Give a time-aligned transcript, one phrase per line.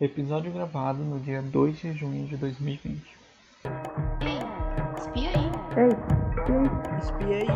[0.00, 3.02] Episódio gravado no dia 2 de junho de 2020.
[4.22, 4.38] Ei,
[4.96, 5.50] espia aí.
[7.02, 7.48] Espia aí.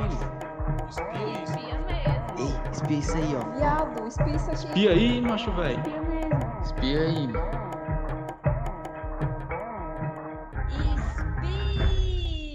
[0.91, 2.21] Espia mesmo.
[2.39, 3.41] Ei, espia isso aí, ó.
[3.57, 4.81] Viado, espia isso aqui.
[4.83, 5.81] E aí, macho velho?
[5.81, 6.61] Espia mesmo.
[6.63, 7.29] Espia aí.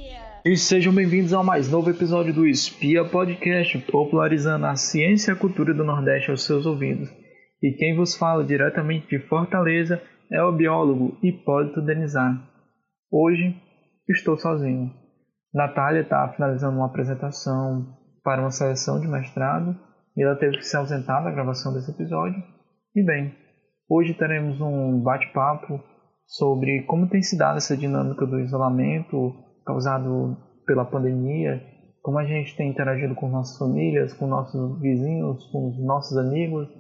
[0.06, 0.20] Espia!
[0.46, 5.36] E sejam bem-vindos ao mais novo episódio do Espia Podcast, popularizando a ciência e a
[5.36, 7.10] cultura do Nordeste aos seus ouvidos.
[7.62, 10.02] E quem vos fala diretamente de Fortaleza
[10.32, 12.42] é o biólogo Hipólito Denizar.
[13.12, 13.54] Hoje
[14.08, 14.90] estou sozinho.
[15.54, 17.86] Natália está finalizando uma apresentação
[18.24, 19.76] para uma seleção de mestrado
[20.16, 22.42] e ela teve que se ausentar da gravação desse episódio.
[22.96, 23.36] E bem,
[23.90, 25.84] hoje teremos um bate-papo
[26.26, 31.62] sobre como tem se dado essa dinâmica do isolamento causado pela pandemia,
[32.02, 36.79] como a gente tem interagido com nossas famílias, com nossos vizinhos, com os nossos amigos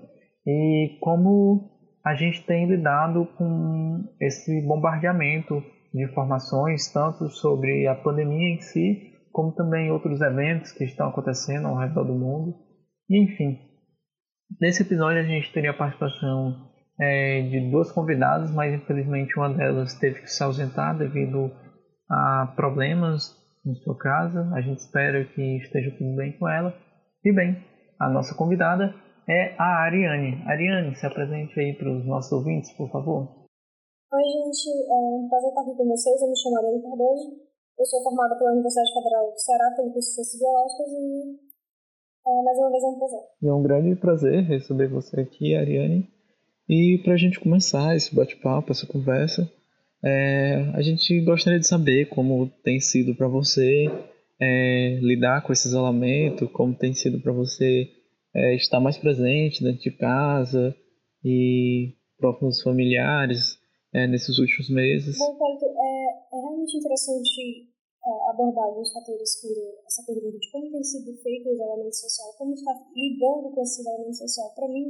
[0.50, 1.70] e como
[2.04, 5.62] a gente tem lidado com esse bombardeamento
[5.94, 11.68] de informações, tanto sobre a pandemia em si, como também outros eventos que estão acontecendo
[11.68, 12.56] ao redor do mundo.
[13.08, 13.60] E, enfim,
[14.60, 16.68] nesse episódio a gente teria a participação
[17.00, 21.52] é, de duas convidadas, mas infelizmente uma delas teve que se ausentar devido
[22.10, 24.52] a problemas em sua casa.
[24.56, 26.76] A gente espera que esteja tudo bem com ela.
[27.24, 27.64] E bem,
[28.00, 28.96] a nossa convidada
[29.30, 30.42] é a Ariane.
[30.48, 33.30] Ariane, se apresente aí para os nossos ouvintes, por favor.
[34.12, 34.90] Oi, gente.
[34.90, 36.22] É um prazer estar aqui com vocês.
[36.22, 37.38] Eu me chamo Ariane Cardoso.
[37.78, 41.50] Eu sou formada pela Universidade Federal do Ceará pelo curso de Ciências Biológicas e
[42.28, 43.20] é, mais uma vez é um prazer.
[43.44, 46.10] É um grande prazer receber você aqui, Ariane.
[46.68, 49.50] E para a gente começar esse bate-papo, essa conversa,
[50.04, 53.86] é, a gente gostaria de saber como tem sido para você
[54.42, 57.90] é, lidar com esse isolamento, como tem sido para você
[58.40, 60.74] é, estar mais presente dentro de casa
[61.24, 63.60] e próximos familiares
[63.94, 65.18] é, nesses últimos meses.
[65.18, 67.68] Bom, Paulo, é, é realmente interessante
[68.00, 69.52] é, abordar alguns fatores por
[69.86, 73.82] essa pergunta de como tem sido feito o isolamento social, como está lidando com esse
[73.82, 74.56] isolamento social.
[74.56, 74.88] Para mim,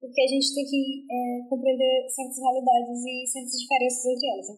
[0.00, 4.48] porque a gente tem que é, compreender certas realidades e certas diferenças entre elas.
[4.48, 4.56] Né?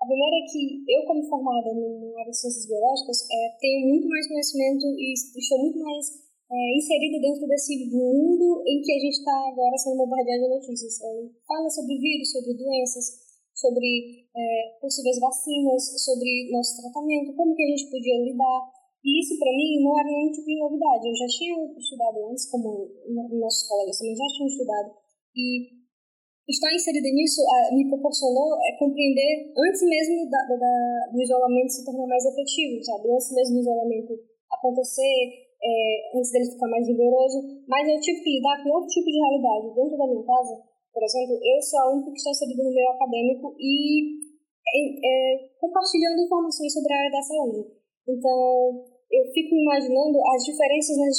[0.00, 4.08] A primeira é que eu, como formada na área de ciências biológicas, é, tenho muito
[4.08, 6.23] mais conhecimento e estou muito mais
[6.54, 11.02] é, inserida dentro desse mundo em que a gente está agora sendo bombardeado de notícias.
[11.02, 13.04] É, fala sobre vírus, sobre doenças,
[13.52, 18.70] sobre é, possíveis vacinas, sobre nosso tratamento, como que a gente podia lidar.
[19.02, 21.08] E isso, para mim, não era nenhum tipo de novidade.
[21.08, 22.88] Eu já tinha estudado antes, como
[23.38, 24.94] nossos colegas também já tinham estudado.
[25.36, 25.84] E
[26.48, 31.84] estar inserida nisso uh, me proporcionou uh, compreender, antes mesmo da, da, do isolamento se
[31.84, 33.10] tornar mais efetivo, sabe?
[33.12, 34.12] Antes mesmo do isolamento
[34.52, 37.40] acontecer, é, antes dele ficar mais rigoroso.
[37.66, 39.74] Mas eu tive que lidar com outro tipo de realidade.
[39.74, 40.54] Dentro da minha casa,
[40.92, 44.22] por exemplo, eu sou a única que está inserida no meio acadêmico e
[44.74, 47.60] é, compartilhando informações sobre a área da saúde.
[48.08, 51.16] Então, eu fico imaginando as diferenças nas,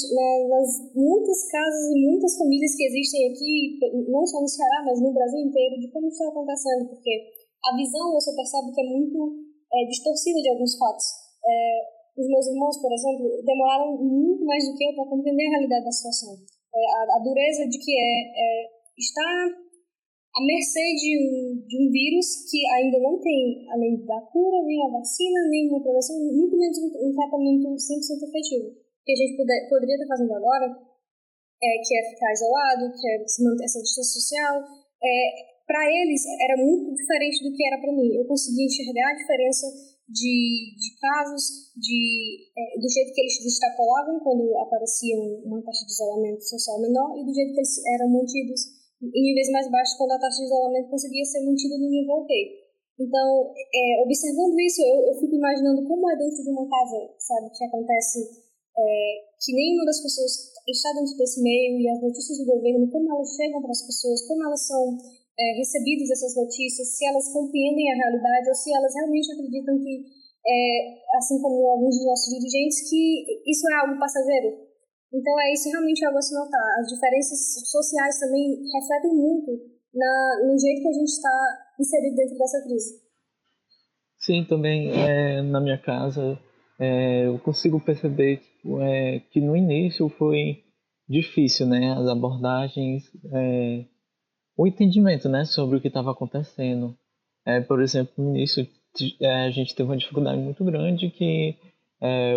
[0.49, 3.79] nas, muitas casas e muitas famílias que existem aqui,
[4.11, 7.31] não só no Ceará, mas no Brasil inteiro, de como está acontecendo, porque
[7.63, 9.17] a visão você percebe que é muito
[9.73, 11.05] é, distorcida de alguns fatos.
[11.45, 15.51] É, os meus irmãos, por exemplo, demoraram muito mais do que eu para compreender a
[15.59, 16.31] realidade da situação.
[16.73, 18.49] É, a, a, dureza de que é, é
[18.97, 19.35] estar
[20.35, 24.79] à mercê de um, de um vírus que ainda não tem, além da cura, nem
[24.87, 28.67] a vacina, nem uma prevenção, muito menos um, um tratamento 100% efetivo.
[28.71, 33.07] O que a gente puder, poderia estar fazendo agora, é, que é ficar isolado, que
[33.11, 34.63] é se manter essa distância social,
[35.03, 38.15] é, para eles era muito diferente do que era para mim.
[38.15, 44.19] Eu conseguia enxergar a diferença de, de casos, de, é, do jeito que eles extrapolavam
[44.19, 48.61] quando aparecia uma taxa de isolamento social menor e do jeito que eles eram mantidos
[49.01, 52.65] em níveis mais baixos quando a taxa de isolamento conseguia ser mantida no nível ok.
[52.99, 57.49] Então, é, observando isso, eu, eu, fico imaginando como é dentro de uma casa, sabe,
[57.51, 58.19] que acontece
[58.77, 60.31] é, que nenhuma das pessoas
[60.67, 64.27] está dentro desse meio e as notícias do governo, como elas chegam para as pessoas,
[64.27, 64.97] como elas são
[65.37, 70.05] é, recebidas essas notícias, se elas compreendem a realidade ou se elas realmente acreditam que,
[70.47, 74.65] é, assim como alguns dos nossos dirigentes, que isso é algo passageiro,
[75.15, 76.79] então, é isso realmente algo a se notar.
[76.79, 77.39] As diferenças
[77.69, 79.51] sociais também refletem muito
[79.93, 83.05] na, no jeito que a gente está inserido dentro dessa crise.
[84.19, 86.37] Sim, também é, na minha casa
[86.79, 90.63] é, eu consigo perceber tipo, é, que no início foi
[91.07, 91.93] difícil, né?
[91.97, 93.85] As abordagens, é,
[94.57, 96.95] o entendimento, né, sobre o que estava acontecendo.
[97.45, 98.67] É, por exemplo, no início
[99.21, 101.55] é, a gente teve uma dificuldade muito grande que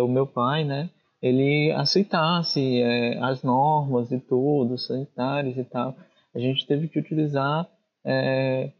[0.01, 0.89] o meu pai, né,
[1.21, 5.95] ele aceitasse é, as normas e tudo, sanitárias e tal.
[6.33, 7.69] A gente teve que utilizar
[8.05, 8.71] é,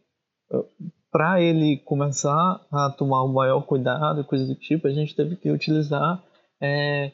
[1.11, 5.51] para ele começar a tomar o maior cuidado, coisa do tipo, a gente teve que
[5.51, 6.23] utilizar
[6.61, 7.11] é,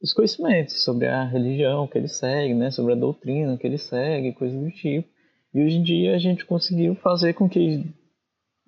[0.00, 4.32] os conhecimentos sobre a religião que ele segue, né, sobre a doutrina que ele segue,
[4.32, 5.08] coisa do tipo.
[5.54, 7.84] E hoje em dia a gente conseguiu fazer com que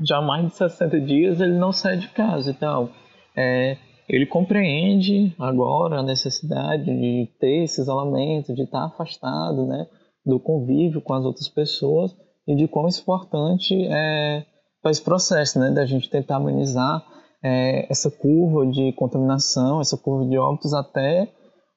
[0.02, 2.90] já mais de 60 dias ele não saia de casa e tal.
[3.36, 3.76] É,
[4.08, 9.86] ele compreende agora a necessidade de ter esse isolamento, de estar afastado né,
[10.24, 12.14] do convívio com as outras pessoas
[12.46, 14.44] e de quão importante é
[14.82, 17.04] para esse processo, né, da gente tentar amenizar
[17.42, 21.30] é, essa curva de contaminação, essa curva de óbitos até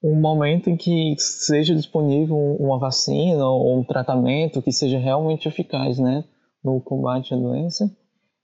[0.04, 5.98] um momento em que seja disponível uma vacina ou um tratamento que seja realmente eficaz,
[5.98, 6.22] né,
[6.62, 7.90] no combate à doença.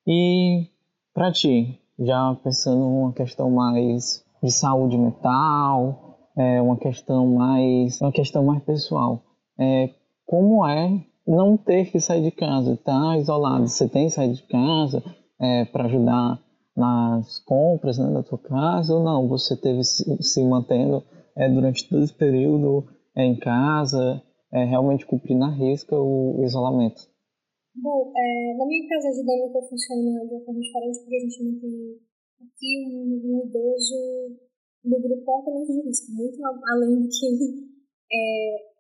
[0.07, 0.67] E
[1.13, 8.11] para ti, já pensando numa questão mais de saúde mental, é, uma questão mais uma
[8.11, 9.23] questão mais pessoal,
[9.59, 9.91] é,
[10.25, 13.69] como é não ter que sair de casa, estar tá isolado?
[13.69, 15.03] Você tem que sair de casa
[15.39, 16.41] é, para ajudar
[16.75, 19.29] nas compras né, da tua casa ou não?
[19.29, 21.05] Você teve se, se mantendo
[21.41, 22.85] é, durante todo esse período
[23.17, 24.23] é, em casa,
[24.53, 27.09] é, realmente cumprindo na risca o, isolamento?
[27.75, 31.45] Bom, é, na minha casa a dinâmica funciona de uma forma diferente porque a gente
[31.45, 31.97] não tem
[32.45, 34.37] aqui um, um idoso
[34.85, 37.71] no grupo altamente de risco, muito além do que
[38.13, 38.71] é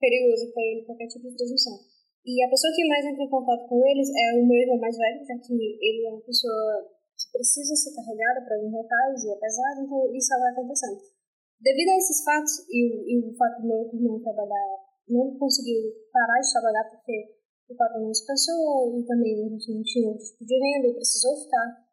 [0.00, 1.76] perigoso para ele qualquer tipo de transmissão.
[2.24, 4.96] E a pessoa que mais entra em contato com eles é o meu irmão mais
[4.96, 9.32] velho, já que ele é uma pessoa que precisa ser carregada para vir retais e
[9.32, 11.17] é pesado, então isso vai acontecendo.
[11.60, 14.78] Devido a esses fatos e, e o fato do meu irmão trabalhar,
[15.08, 17.34] não conseguir parar de trabalhar porque
[17.68, 20.94] o patrão não dispensou e também a gente não tinha outro tipo de renda e
[20.94, 21.88] precisou ficar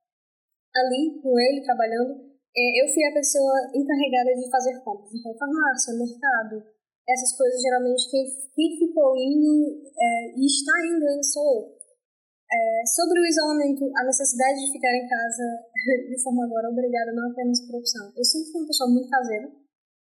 [0.75, 5.13] ali com ele trabalhando, é, eu fui a pessoa encarregada de fazer compras.
[5.13, 6.63] Então, farmácia, mercado,
[7.07, 8.25] essas coisas geralmente quem,
[8.55, 11.74] quem ficou indo é, e está indo ainda sou eu.
[12.55, 15.43] É, sobre o isolamento, a necessidade de ficar em casa
[16.07, 18.13] de forma agora obrigada, não apenas por opção.
[18.15, 19.51] Eu sempre fui uma pessoa muito caseira,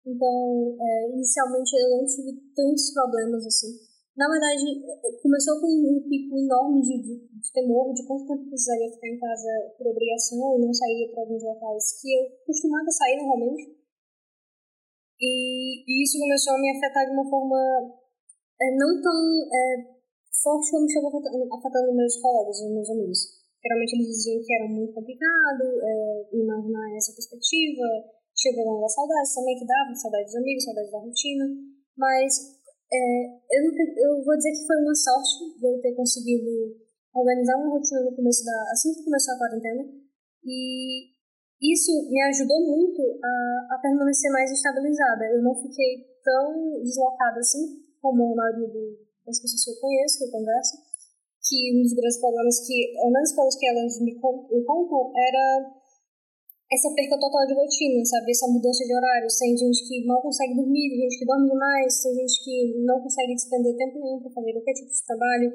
[0.07, 3.75] então é, inicialmente eu não tive tantos problemas assim.
[4.15, 4.63] Na verdade,
[5.21, 9.19] começou com um pico enorme de, de, de temor de quanto tempo precisaria ficar em
[9.19, 13.79] casa por obrigação e não sairia para alguns locais que eu costumava sair normalmente.
[15.19, 17.57] E, e isso começou a me afetar de uma forma
[18.61, 19.19] é, não tão
[20.39, 23.19] é, forte como chegou afetando meus colegas e meus amigos.
[23.59, 27.83] Geralmente eles diziam que era muito complicado é, imaginar essa perspectiva,
[28.35, 31.45] chegou a saudades também que dava, saudades dos amigos, saudades da rotina,
[31.97, 32.55] mas
[32.91, 36.49] é, eu, eu vou dizer que foi uma sorte de eu ter conseguido
[37.13, 39.83] organizar uma rotina no começo da, assim que começou a quarentena,
[40.45, 41.19] e
[41.61, 45.25] isso me ajudou muito a, a permanecer mais estabilizada.
[45.25, 50.17] Eu não fiquei tão deslocada assim como a maioria do, das pessoas que eu conheço,
[50.17, 50.73] que eu converso,
[51.45, 55.45] que um dos grandes problemas que, ao menos pelos que elas me, me contam, era
[56.69, 58.29] essa perca total de rotina, sabe?
[58.29, 59.37] Essa mudança de horários.
[59.37, 62.55] Tem gente que mal consegue dormir, tem gente que dorme demais, tem gente que
[62.85, 65.49] não consegue despender tempo nenhum para fazer qualquer tipo de trabalho.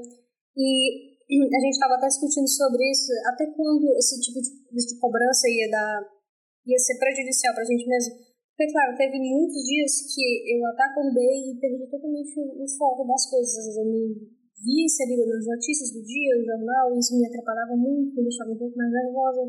[0.57, 5.47] E a gente estava até discutindo sobre isso, até quando esse tipo de, de cobrança
[5.49, 6.03] ia dar,
[6.67, 8.34] ia ser prejudicial para a gente mesmo.
[8.55, 13.27] Porque, claro, teve muitos dias que eu até acordei e perdi totalmente o foco das
[13.27, 13.77] coisas.
[13.77, 14.15] Eu me
[14.63, 18.55] via inserida nas notícias do dia, no jornal, e isso me atrapalhava muito, me deixava
[18.55, 19.43] um pouco mais nervosa.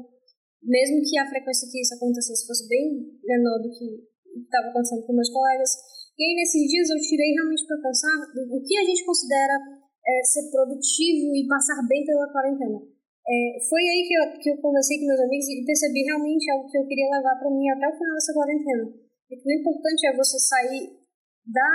[0.66, 4.10] Mesmo que a frequência que isso acontecesse fosse bem menor do que
[4.42, 5.70] estava acontecendo com meus colegas.
[6.18, 8.18] E aí, nesses dias, eu tirei realmente para pensar
[8.50, 12.82] o que a gente considera é, ser produtivo e passar bem pela quarentena.
[13.26, 16.70] É, foi aí que eu, que eu conversei com meus amigos e percebi realmente algo
[16.70, 19.05] que eu queria levar para mim até o final dessa quarentena.
[19.32, 21.02] É que o importante é você sair
[21.46, 21.72] da,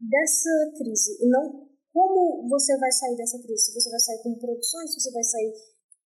[0.00, 3.70] dessa crise e não como você vai sair dessa crise.
[3.70, 5.52] Se você vai sair com produções, se você vai sair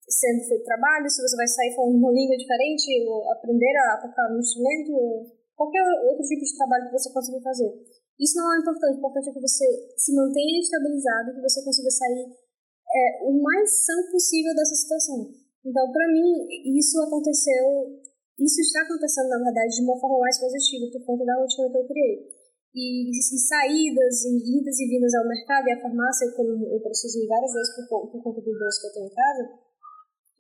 [0.09, 4.33] sendo feito trabalho, se você vai sair falando uma língua diferente, ou aprender a tocar
[4.33, 5.26] um instrumento, ou
[5.57, 7.71] qualquer outro tipo de trabalho que você consiga fazer.
[8.21, 8.95] Isso não é importante.
[8.95, 12.33] O importante é que você se mantenha estabilizado, que você consiga sair
[12.95, 15.33] é, o mais são possível dessa situação.
[15.64, 16.47] Então, para mim,
[16.79, 17.64] isso aconteceu,
[18.38, 21.79] isso está acontecendo, na verdade, de uma forma mais positiva por conta da rotina que
[21.79, 22.19] eu criei.
[22.75, 27.23] E, e saídas, e idas e vindas ao mercado e à farmácia, como eu preciso
[27.23, 29.43] ir várias vezes por, por conta do doce que eu tenho em casa,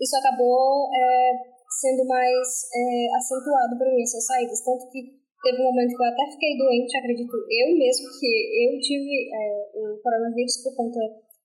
[0.00, 4.64] isso acabou é, sendo mais é, acentuado para mim, essas saídas.
[4.64, 8.30] Tanto que teve um momento que eu até fiquei doente, acredito eu mesmo, que
[8.66, 10.98] eu tive é, o coronavírus por conta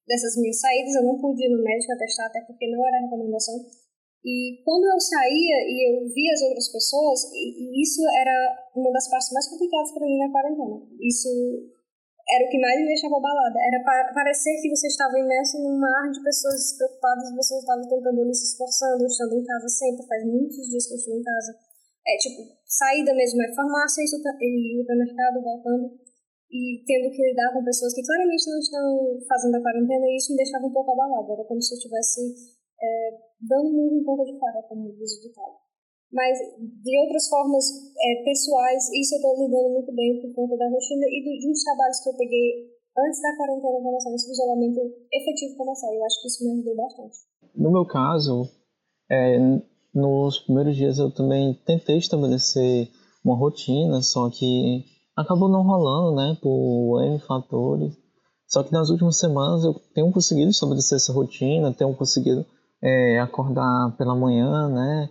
[0.08, 3.56] dessas minhas saídas, eu não pude ir no médico atestar, até porque não era recomendação.
[4.24, 8.36] E quando eu saía e eu via as outras pessoas, e, isso era
[8.76, 10.76] uma das partes mais complicadas para mim na quarentena.
[11.00, 11.30] Isso
[12.30, 13.58] era o que mais me deixava abalada.
[13.64, 18.34] Era pa parecer que você estava imerso num mar de pessoas despreocupadas você estava tentando
[18.36, 20.06] se esforçando, estando em casa sempre.
[20.06, 21.56] Faz muitos dias que eu estou em casa.
[22.06, 25.96] É tipo, saída mesmo é farmácia e supermercado, voltando
[26.52, 30.32] e tendo que lidar com pessoas que claramente não estão fazendo a quarentena e isso
[30.34, 31.34] me deixava um pouco abalada.
[31.34, 32.22] Era como se eu estivesse
[32.82, 35.56] é, dando murro em ponta de faca, como diz o ditado.
[36.12, 37.64] Mas de outras formas
[37.98, 41.52] é, pessoais, isso eu estou lidando muito bem por conta da rotina e do, de
[41.52, 44.80] uns trabalhos que eu peguei antes da quarentena começar, antes do isolamento
[45.14, 45.94] efetivo começar.
[45.94, 47.18] Eu acho que isso me ajudou bastante.
[47.56, 48.50] No meu caso,
[49.10, 49.38] é,
[49.94, 52.90] nos primeiros dias eu também tentei estabelecer
[53.24, 57.94] uma rotina, só que acabou não rolando, né, por N fatores.
[58.48, 62.46] Só que nas últimas semanas eu tenho conseguido estabelecer essa rotina, tenho conseguido
[62.82, 65.10] é, acordar pela manhã, né.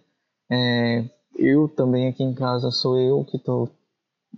[0.50, 1.04] É,
[1.38, 3.68] eu também aqui em casa sou eu que estou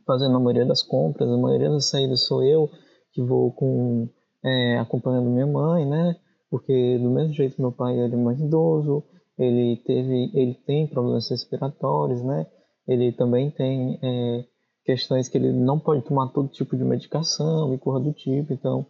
[0.07, 2.69] fazendo a maioria das compras, a maioria das saídas sou eu
[3.13, 4.09] que vou com
[4.45, 6.17] é, acompanhando minha mãe, né?
[6.51, 9.05] Porque do mesmo jeito meu pai ele é mais idoso,
[9.39, 12.47] ele teve, ele tem problemas respiratórios, né?
[12.87, 14.45] Ele também tem é,
[14.85, 18.53] questões que ele não pode tomar todo tipo de medicação e coisa do tipo.
[18.53, 18.85] Então,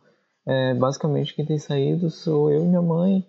[0.47, 3.25] é, basicamente, quem tem saído sou eu e minha mãe.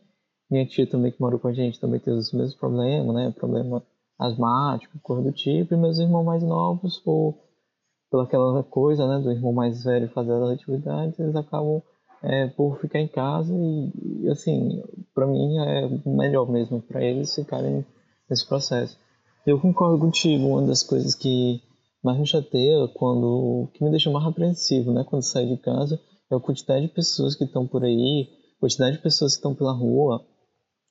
[0.52, 3.32] Minha tia também, que mora com a gente, também tem os mesmos problemas, né?
[3.32, 3.82] Problema
[4.20, 5.74] asmático, coisa do tipo.
[5.74, 7.38] E meus irmãos mais novos, por,
[8.12, 9.24] pela aquela coisa, né?
[9.24, 11.82] Do irmão mais velho fazer as atividades, eles acabam
[12.22, 13.54] é, por ficar em casa.
[13.56, 14.84] E, e assim,
[15.16, 17.86] para mim é melhor mesmo para eles ficarem
[18.30, 18.98] nesse processo.
[19.48, 21.62] Eu concordo contigo, uma das coisas que
[22.04, 26.36] mais me chateia quando que me deixa mais apreensivo, né, quando saio de casa, é
[26.36, 28.28] a quantidade de pessoas que estão por aí,
[28.60, 30.24] quantidade de pessoas que estão pela rua,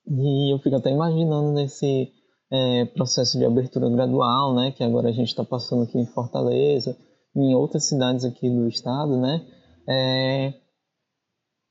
[0.07, 2.11] e eu fico até imaginando nesse
[2.51, 6.97] é, processo de abertura gradual, né, que agora a gente está passando aqui em Fortaleza,
[7.37, 9.47] em outras cidades aqui do estado, né,
[9.89, 10.55] é,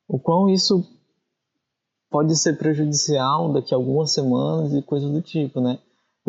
[0.07, 0.83] o quão isso
[2.09, 5.79] pode ser prejudicial daqui a algumas semanas e coisas do tipo, né?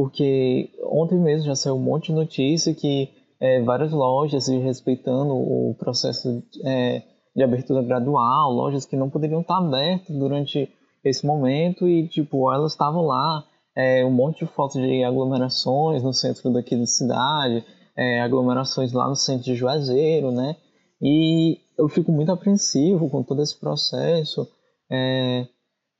[0.00, 5.74] porque ontem mesmo já saiu um monte de notícia que é, várias lojas respeitando o
[5.78, 7.02] processo é,
[7.34, 10.68] de abertura gradual, lojas que não poderiam estar abertas durante
[11.04, 13.44] esse momento e tipo elas estavam lá,
[13.76, 17.64] é, um monte de fotos de aglomerações no centro daqui da cidade,
[17.96, 20.56] é, aglomerações lá no centro de Juazeiro, né?
[21.02, 24.46] E eu fico muito apreensivo com todo esse processo,
[24.90, 25.46] é,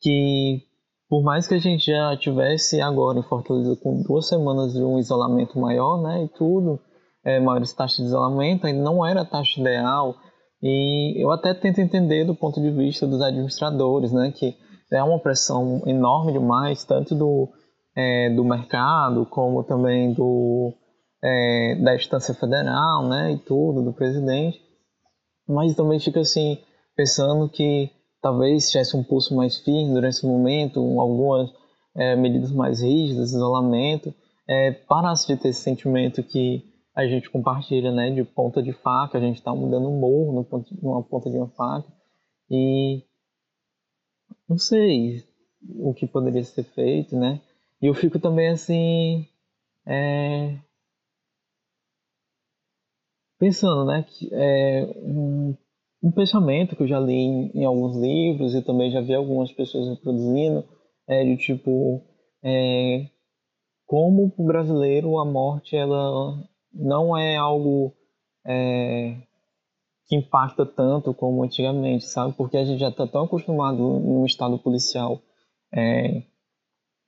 [0.00, 0.62] que
[1.09, 4.97] por mais que a gente já tivesse agora em Fortaleza com duas semanas de um
[4.97, 6.78] isolamento maior, né, e tudo,
[7.25, 10.14] é, maiores taxas de isolamento, ainda não era a taxa ideal.
[10.62, 14.54] E eu até tento entender do ponto de vista dos administradores, né, que
[14.92, 17.49] é uma pressão enorme demais, tanto do,
[17.97, 20.75] é, do mercado como também do,
[21.23, 24.61] é, da instância federal, né, e tudo, do presidente.
[25.49, 26.59] Mas também fica assim,
[26.97, 31.50] pensando que talvez tivesse um pulso mais firme durante esse momento, algumas
[31.97, 34.14] é, medidas mais rígidas, isolamento,
[34.49, 39.16] é, parasse de ter esse sentimento que a gente compartilha, né, de ponta de faca,
[39.16, 41.88] a gente está mudando um morro no ponto, numa ponta de uma faca
[42.50, 43.04] e
[44.50, 45.25] não sei
[45.76, 47.40] o que poderia ser feito, né?
[47.80, 49.25] E eu fico também assim
[49.87, 50.57] é,
[53.38, 55.57] pensando, né, que é, um,
[56.02, 59.52] um pensamento que eu já li em, em, alguns livros e também já vi algumas
[59.52, 60.64] pessoas reproduzindo
[61.07, 62.02] é de tipo
[62.42, 63.07] é,
[63.87, 66.42] como o brasileiro a morte ela
[66.73, 67.95] não é algo
[68.45, 69.16] é,
[70.11, 72.35] que impacta tanto como antigamente, sabe?
[72.37, 75.23] Porque a gente já está tão acostumado num estado policial
[75.73, 76.25] é,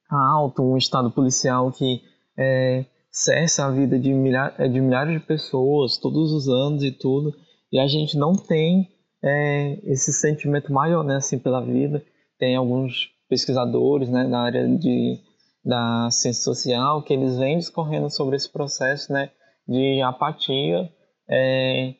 [0.09, 2.01] alto, um estado policial que
[2.39, 7.35] é, cessa a vida de, milha de milhares de pessoas todos os anos e tudo
[7.73, 8.89] e a gente não tem
[9.21, 12.05] é, esse sentimento maior né, assim, pela vida.
[12.39, 15.19] Tem alguns pesquisadores né, na área de,
[15.65, 19.29] da ciência social que eles vêm discorrendo sobre esse processo né,
[19.67, 20.89] de apatia
[21.29, 21.95] é,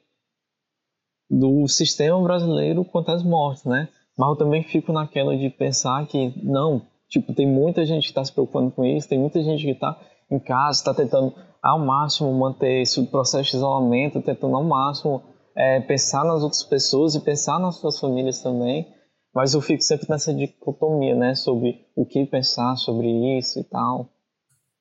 [1.33, 3.89] do sistema brasileiro quanto às mortes, né?
[4.19, 8.23] Mas eu também fico naquela de pensar que não, tipo, tem muita gente que está
[8.23, 9.99] se preocupando com isso, tem muita gente que está
[10.31, 15.23] em casa, está tentando ao máximo manter esse processo de isolamento, tentando ao máximo
[15.57, 18.87] é, pensar nas outras pessoas e pensar nas suas famílias também,
[19.35, 23.09] mas eu fico sempre nessa dicotomia, né, sobre o que pensar sobre
[23.39, 24.11] isso e tal.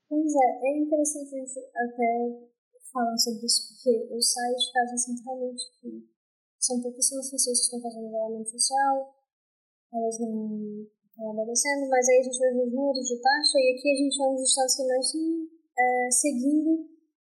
[0.10, 2.51] Pois é, é interessante a gente até
[2.91, 6.11] falar sobre isso, porque eu saio de casa centralmente que
[6.62, 9.15] são pouquíssimas pessoas que estão fazendo isolamento social,
[9.94, 13.75] elas não estão obedecendo, mas aí a gente vai ver os números de taxa, e
[13.75, 16.89] aqui a gente é um dos estados que mais estão é, seguindo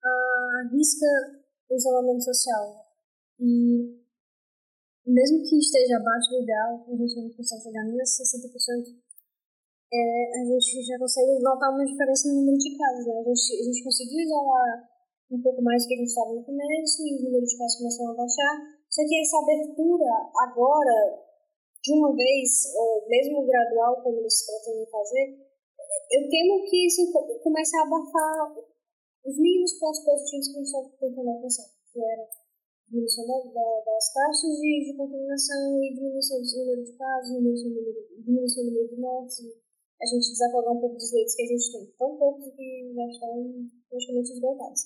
[0.04, 1.08] a risca
[1.70, 2.84] do isolamento social.
[3.40, 4.04] E
[5.06, 9.04] mesmo que esteja abaixo do ideal, a gente não consegue chegar nem a 60%,
[9.94, 13.06] é, a gente já consegue notar uma diferença no número de casos.
[13.06, 13.14] Né?
[13.14, 14.90] A, gente, a gente conseguiu isolar
[15.32, 17.78] um pouco mais do que a gente estava no começo e os números de casos
[17.78, 18.73] começaram a baixar.
[18.94, 20.06] Só que essa abertura
[20.38, 21.18] agora,
[21.82, 25.34] de uma vez, ou mesmo gradual, como eles de fazer,
[26.14, 28.54] eu temo que isso comece a abafar
[29.26, 32.30] os mínimos pontos positivos que a gente estava tentando alcançar, que era
[32.86, 37.70] diminuição da, da, das taxas de, de contaminação e diminuição do número de casos, diminuição
[37.70, 39.40] do número, diminuição do número de mortes,
[40.00, 41.86] a gente desafogar um pouco dos leitos que a gente tem.
[41.98, 44.82] Tão poucos que já estão praticamente esgotados.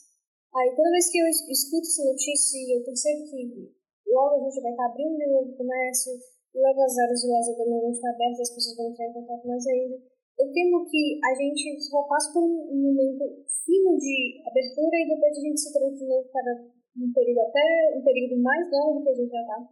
[0.56, 3.76] Aí toda vez que eu escuto essa notícia e eu percebo que
[4.08, 6.14] logo a gente vai estar abrindo de novo o comércio,
[6.56, 9.48] logo as áreas de lazer também vão estar abertas, as pessoas vão entrar em contato
[9.48, 9.98] mais ainda.
[10.38, 13.26] Eu temo que a gente só passa por um momento
[13.66, 16.52] fino de abertura e depois a gente se tranquila para
[16.98, 19.68] um período até um período mais longo que a gente já está,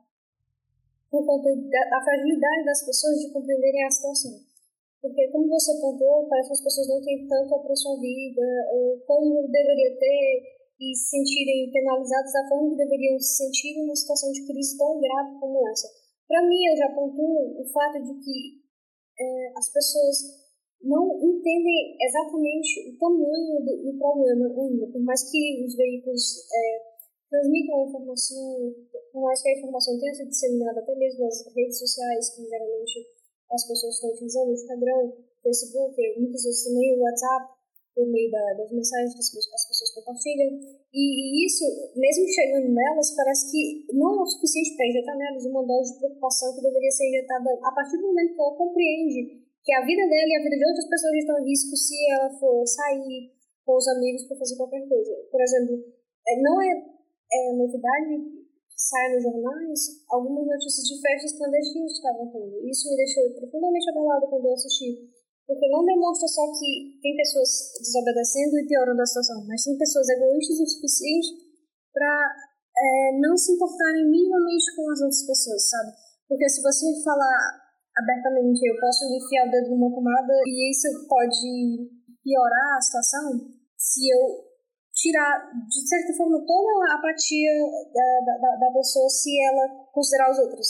[1.11, 4.55] por conta da, da fragilidade das pessoas de compreenderem a situação.
[5.01, 8.41] Porque, como você pontuou, parece que as pessoas não têm tanto a sua vida,
[8.73, 13.86] ou como deveria ter, e se sentirem penalizadas da forma que deveriam se sentir em
[13.86, 15.88] uma situação de crise tão grave como essa.
[16.27, 18.65] Para mim, eu já pontuo o fato de que
[19.20, 20.46] é, as pessoas
[20.82, 26.82] não entendem exatamente o tamanho do, do, problema ainda, por mais que os veículos é,
[27.29, 28.75] transmitam a informação,
[29.12, 33.08] por mais que a informação tenha sido disseminada até mesmo nas redes sociais, que geralmente
[33.51, 37.54] as pessoas estão utilizando Instagram, Facebook, muitas vezes também o WhatsApp,
[37.95, 40.59] por meio da, das mensagens que as, as pessoas compartilham.
[40.91, 41.63] E, e, isso,
[41.95, 45.99] mesmo chegando nelas, parece que não é o suficiente para injetar nelas uma dose de
[45.99, 50.03] preocupação que deveria ser injetada a partir do momento que ela compreende que a vida
[50.05, 53.31] dela e a vida de outras pessoas estão em risco se ela for sair
[53.65, 55.15] com os amigos para fazer qualquer coisa.
[55.31, 55.73] Por exemplo,
[56.27, 62.27] é, não é, é novidade sai nos jornais algumas notícias de festas clandestinas que estavam
[62.27, 62.69] tendo.
[62.69, 65.09] Isso me deixou profundamente abalada quando eu assisti,
[65.47, 70.09] porque não demonstra só que tem pessoas desobedecendo e piorando a situação, mas tem pessoas
[70.09, 71.29] egoístas o suficiente
[71.93, 72.35] para
[72.75, 75.91] é, não se importarem minimamente com as outras pessoas, sabe?
[76.27, 77.61] Porque se você falar
[77.96, 81.89] abertamente, eu posso enfiar o dedo numa tomada e isso pode
[82.24, 83.39] piorar a situação,
[83.77, 84.43] se eu
[84.91, 87.51] tirar, de certa forma, toda a apatia
[87.93, 90.67] da, da, da pessoa se ela considerar os outros.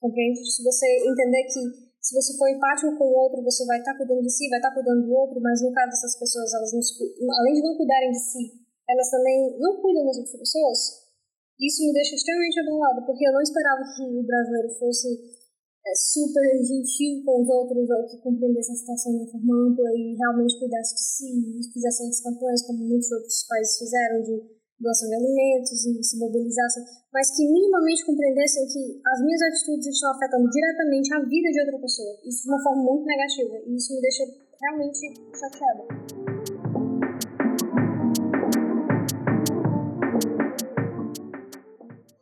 [0.00, 0.40] Compreende?
[0.50, 1.60] Se você entender que
[2.04, 4.76] se você for empático com o outro, você vai estar cuidando de si, vai estar
[4.76, 8.20] cuidando do outro, mas no caso dessas pessoas, elas não, além de não cuidarem de
[8.20, 10.78] si, elas também não cuidam das outras pessoas.
[11.56, 16.44] Isso me deixa extremamente abalada, porque eu não esperava que o brasileiro fosse é, super
[16.60, 20.94] gentil com os outros, ou que compreendesse a situação de forma ampla e realmente cuidasse
[20.94, 24.44] de si, e fizesse as campanhas como muitos outros países fizeram, de
[24.80, 26.82] doação de alimentos e se mobilizassem,
[27.12, 31.78] mas que minimamente compreendessem que as minhas atitudes estão afetando diretamente a vida de outra
[31.78, 34.24] pessoa, isso de uma forma muito negativa, e isso me deixa
[34.60, 35.84] realmente chateada.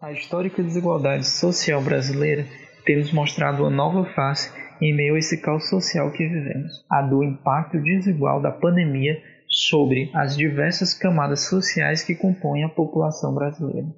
[0.01, 2.45] A histórica desigualdade social brasileira
[2.85, 7.23] temos mostrado uma nova face em meio a esse caos social que vivemos, a do
[7.23, 9.17] impacto desigual da pandemia
[9.53, 13.89] sobre as diversas camadas sociais que compõem a população brasileira.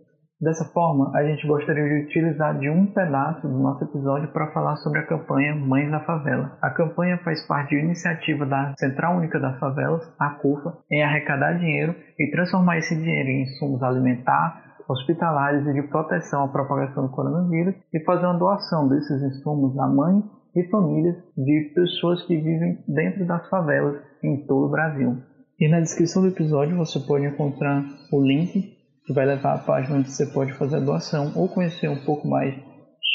[0.41, 4.77] Dessa forma, a gente gostaria de utilizar de um pedaço do nosso episódio para falar
[4.77, 6.59] sobre a campanha Mães da Favela.
[6.61, 11.53] A campanha faz parte de iniciativa da Central Única das Favelas, a CUFA, em arrecadar
[11.55, 17.13] dinheiro e transformar esse dinheiro em insumos alimentares, hospitalares e de proteção à propagação do
[17.13, 22.85] coronavírus e fazer uma doação desses insumos a mães e famílias de pessoas que vivem
[22.87, 25.23] dentro das favelas em todo o Brasil.
[25.65, 29.97] E na descrição do episódio você pode encontrar o link que vai levar à página
[29.97, 32.55] onde você pode fazer a doação ou conhecer um pouco mais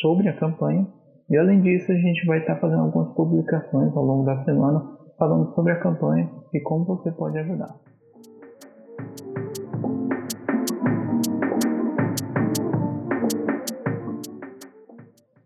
[0.01, 0.87] sobre a campanha.
[1.29, 5.53] E além disso, a gente vai estar fazendo algumas publicações ao longo da semana falando
[5.53, 7.79] sobre a campanha e como você pode ajudar.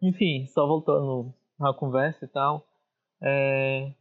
[0.01, 2.65] Enfim, só voltando à conversa e tal.
[3.21, 3.91] É...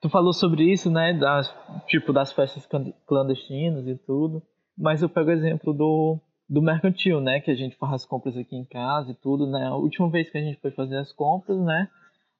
[0.00, 1.12] Tu falou sobre isso, né?
[1.12, 1.54] Das,
[1.86, 2.66] tipo, das festas
[3.06, 4.42] clandestinas e tudo.
[4.76, 7.40] Mas eu pego o exemplo do, do mercantil, né?
[7.40, 9.66] Que a gente faz as compras aqui em casa e tudo, né?
[9.66, 11.88] A última vez que a gente foi fazer as compras, né?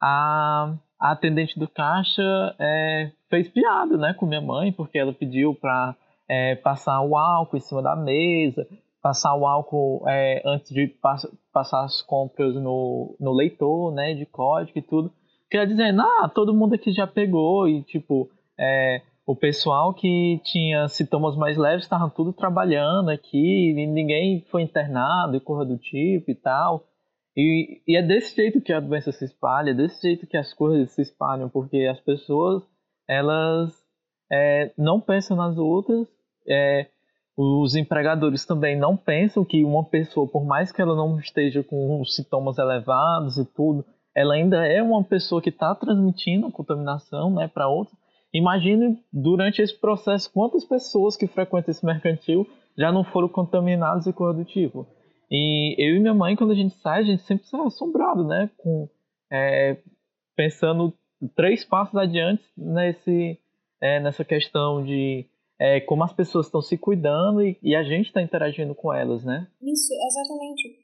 [0.01, 2.23] A, a atendente do caixa
[2.59, 4.15] é, fez piada, né?
[4.15, 5.95] Com minha mãe, porque ela pediu pra
[6.27, 8.67] é, passar o álcool em cima da mesa
[9.03, 14.27] passar o álcool é, antes de pass passar as compras no, no leitor, né, de
[14.27, 15.13] código e tudo.
[15.51, 20.89] Quer dizer, ah, todo mundo aqui já pegou e, tipo, é, o pessoal que tinha
[20.89, 26.31] sintomas mais leves estavam tudo trabalhando aqui, e ninguém foi internado e coisa do tipo
[26.31, 26.85] e tal.
[27.37, 30.53] E, e, é desse jeito que a doença se espalha, é desse jeito que as
[30.53, 32.63] coisas se espalham, porque as pessoas,
[33.09, 33.73] elas
[34.31, 36.07] é, não pensam nas outras,
[36.49, 36.87] é,
[37.37, 42.05] os empregadores também não pensam que uma pessoa, por mais que ela não esteja com
[42.05, 47.69] sintomas elevados e tudo, ela ainda é uma pessoa que está transmitindo contaminação né, para
[47.69, 47.97] outros.
[48.33, 52.47] Imagine durante esse processo quantas pessoas que frequentam esse mercantil
[52.77, 54.87] já não foram contaminadas e coisa do tipo.
[55.31, 58.51] E eu e minha mãe, quando a gente sai, a gente sempre sai assombrado, né?
[58.57, 58.89] Com,
[59.31, 59.77] é,
[60.37, 60.93] pensando
[61.37, 63.39] três passos adiante nesse,
[63.81, 65.27] é, nessa questão de
[65.59, 69.25] é, como as pessoas estão se cuidando e, e a gente está interagindo com elas,
[69.25, 69.47] né?
[69.63, 70.80] Isso, exatamente.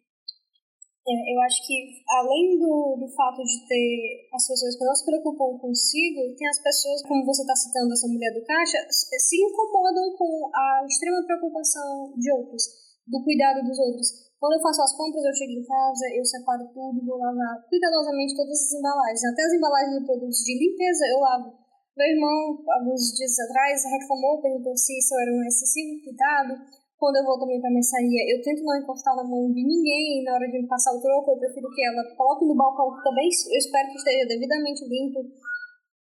[1.06, 5.06] É, eu acho que, além do, do fato de ter as pessoas que não se
[5.06, 10.18] preocupam consigo, tem as pessoas, como você está citando essa mulher do caixa, se incomodam
[10.18, 12.66] com a extrema preocupação de outros,
[13.06, 14.26] do cuidado dos outros.
[14.34, 18.34] Quando eu faço as compras, eu chego em casa, eu separo tudo, vou lavar cuidadosamente
[18.34, 19.24] todas as embalagens.
[19.30, 21.54] Até as embalagens de produtos de limpeza eu lavo.
[21.96, 26.52] Meu irmão, alguns dias atrás, reclamou, perguntou se isso era um excessivo cuidado
[26.96, 30.32] quando eu vou também pra mercearia, eu tento não encostar na mão de ninguém na
[30.32, 31.30] hora de me passar o troco.
[31.30, 33.28] Eu prefiro que ela coloque no balcão também.
[33.28, 35.20] Eu espero que esteja devidamente limpo.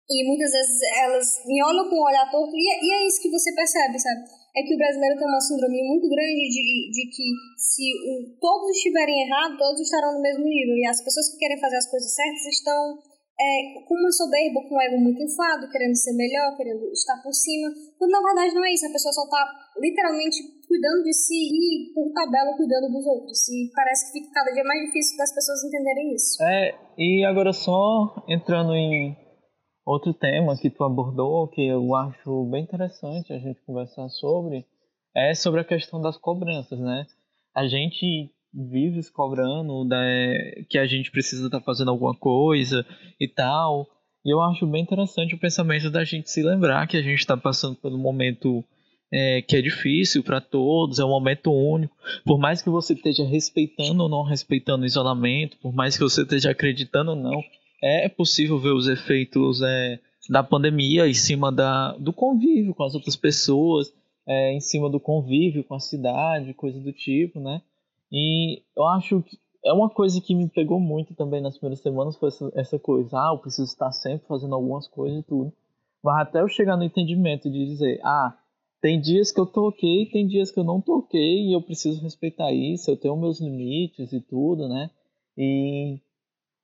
[0.05, 2.53] E muitas vezes elas me olham com um olhar torto.
[2.53, 4.29] E, é, e é isso que você percebe, sabe?
[4.55, 8.77] É que o brasileiro tem uma síndrome muito grande de, de que se o, todos
[8.77, 10.77] estiverem errados, todos estarão no mesmo nível.
[10.77, 13.01] E as pessoas que querem fazer as coisas certas estão
[13.35, 17.33] é, com uma soberba, com um ego muito inflado, querendo ser melhor, querendo estar por
[17.33, 17.68] cima.
[17.99, 19.42] Quando na verdade não é isso, a pessoa só está
[19.79, 23.49] literalmente cuidando de si e, por tabela, cuidando dos outros.
[23.49, 26.42] E parece que fica cada dia mais difícil das pessoas entenderem isso.
[26.42, 29.16] É, e agora só entrando em
[29.85, 34.64] outro tema que tu abordou, que eu acho bem interessante a gente conversar sobre,
[35.14, 37.05] é sobre a questão das cobranças, né?
[37.55, 39.99] A gente vive se cobrando da,
[40.69, 42.87] que a gente precisa estar tá fazendo alguma coisa
[43.19, 43.88] e tal.
[44.25, 47.37] E eu acho bem interessante o pensamento da gente se lembrar que a gente está
[47.37, 48.64] passando por um momento
[49.12, 51.95] é, que é difícil para todos, é um momento único.
[52.25, 56.23] Por mais que você esteja respeitando ou não respeitando o isolamento, por mais que você
[56.23, 57.43] esteja acreditando ou não,
[57.83, 59.99] é possível ver os efeitos é,
[60.31, 63.93] da pandemia em cima da, do convívio com as outras pessoas,
[64.27, 67.61] é, em cima do convívio com a cidade, coisa do tipo, né?
[68.16, 72.16] E eu acho que é uma coisa que me pegou muito também nas primeiras semanas
[72.16, 75.53] foi essa, essa coisa, ah, eu preciso estar sempre fazendo algumas coisas e tudo.
[76.00, 78.38] Mas até eu chegar no entendimento de dizer, ah,
[78.81, 81.61] tem dias que eu tô ok, tem dias que eu não tô ok, e eu
[81.61, 84.90] preciso respeitar isso, eu tenho meus limites e tudo, né?
[85.37, 85.98] E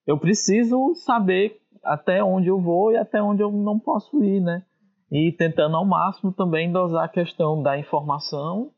[0.06, 4.62] eu preciso saber até onde eu vou e até onde eu não posso ir, né?
[5.10, 8.70] E tentando ao máximo também dosar a questão da informação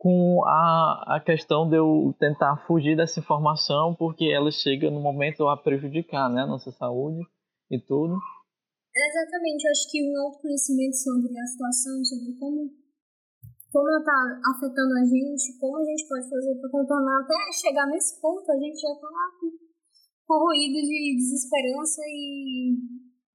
[0.00, 5.44] com a, a questão de eu tentar fugir dessa informação porque ela chega no momento
[5.44, 7.20] a prejudicar né, a nossa saúde
[7.70, 8.16] e tudo.
[8.96, 12.72] Exatamente, eu acho que um autoconhecimento sobre a situação, sobre como,
[13.68, 17.86] como ela está afetando a gente, como a gente pode fazer para contornar, até chegar
[17.86, 19.06] nesse ponto, a gente já está
[20.26, 22.72] corroído de desesperança e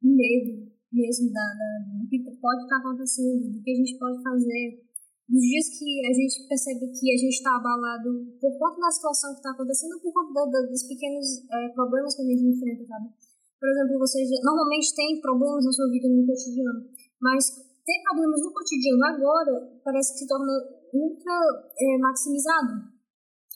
[0.01, 4.23] medo mesmo da, da, do que pode estar tá acontecendo, do que a gente pode
[4.23, 4.84] fazer
[5.25, 9.33] dos dias que a gente percebe que a gente está abalado por conta da situação
[9.33, 13.09] que está acontecendo, por conta da, dos pequenos é, problemas que a gente enfrenta, sabe?
[13.57, 16.85] Por exemplo, você normalmente tem problemas na sua vida no cotidiano,
[17.19, 17.49] mas
[17.81, 20.53] ter problemas no cotidiano agora parece que se torna
[20.93, 21.33] ultra
[21.73, 22.93] é, maximizado.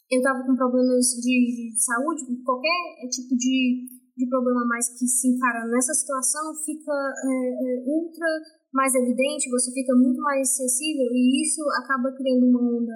[0.10, 3.86] Eu estava com problemas de, de saúde, qualquer tipo de,
[4.20, 8.28] de problema mais que se encara nessa situação fica é, é ultra
[8.74, 12.94] mais evidente, você fica muito mais sensível e isso acaba criando uma onda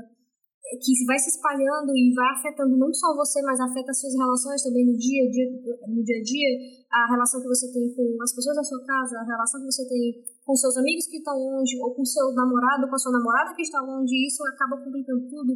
[0.79, 4.63] que vai se espalhando e vai afetando não só você, mas afeta as suas relações
[4.63, 5.47] também no dia, dia,
[5.87, 6.51] no dia a dia,
[6.91, 9.87] a relação que você tem com as pessoas da sua casa, a relação que você
[9.87, 13.53] tem com seus amigos que estão longe, ou com seu namorado, com a sua namorada
[13.55, 15.53] que está longe, e isso acaba complicando tudo.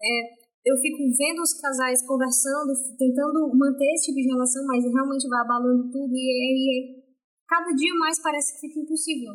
[0.00, 5.28] É, eu fico vendo os casais conversando, tentando manter esse tipo de relação, mas realmente
[5.28, 7.04] vai abalando tudo e aí
[7.46, 9.34] cada dia mais parece que fica impossível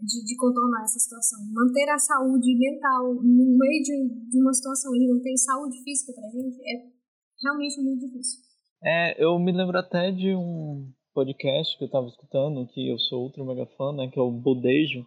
[0.00, 1.38] de, de, contornar essa situação.
[1.52, 6.12] Manter a saúde mental no meio de, de uma situação onde não tem saúde física
[6.12, 6.96] pra gente é
[7.42, 8.40] realmente muito difícil.
[8.82, 13.22] É, eu me lembro até de um podcast que eu estava escutando, que eu sou
[13.22, 15.06] ultra mega fã, né, que é o Bodejo.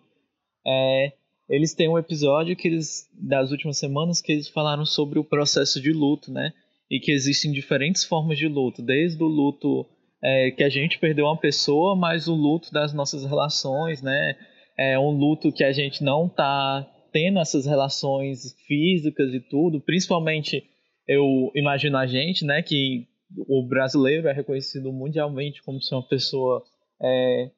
[0.66, 1.14] É,
[1.50, 5.82] eles têm um episódio que eles, das últimas semanas que eles falaram sobre o processo
[5.82, 6.54] de luto, né?
[6.90, 9.86] E que existem diferentes formas de luto, desde o luto
[10.24, 14.36] é, que a gente perdeu uma pessoa, mas o luto das nossas relações, né?
[14.80, 20.64] é um luto que a gente não está tendo essas relações físicas e tudo, principalmente
[21.06, 23.06] eu imagino a gente, né, que
[23.50, 26.64] o brasileiro é reconhecido mundialmente como ser uma pessoa
[27.02, 27.52] é,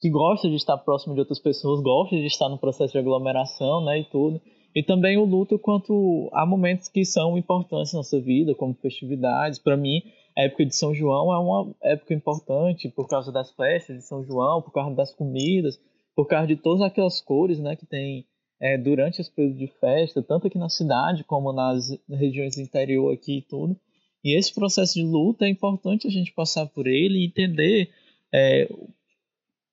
[0.00, 3.84] que gosta de estar próximo de outras pessoas, gosta de estar no processo de aglomeração,
[3.84, 4.40] né, e tudo.
[4.74, 9.58] E também o luto quanto a momentos que são importantes na nossa vida, como festividades.
[9.58, 10.02] Para mim,
[10.36, 14.22] a época de São João é uma época importante por causa das festas de São
[14.24, 15.80] João, por causa das comidas,
[16.14, 18.24] por causa de todas aquelas cores, né, que tem
[18.60, 23.12] é, durante esse período de festa, tanto aqui na cidade como nas regiões do interior
[23.12, 23.76] aqui e tudo.
[24.24, 27.90] E esse processo de luta é importante a gente passar por ele e entender
[28.32, 28.68] é,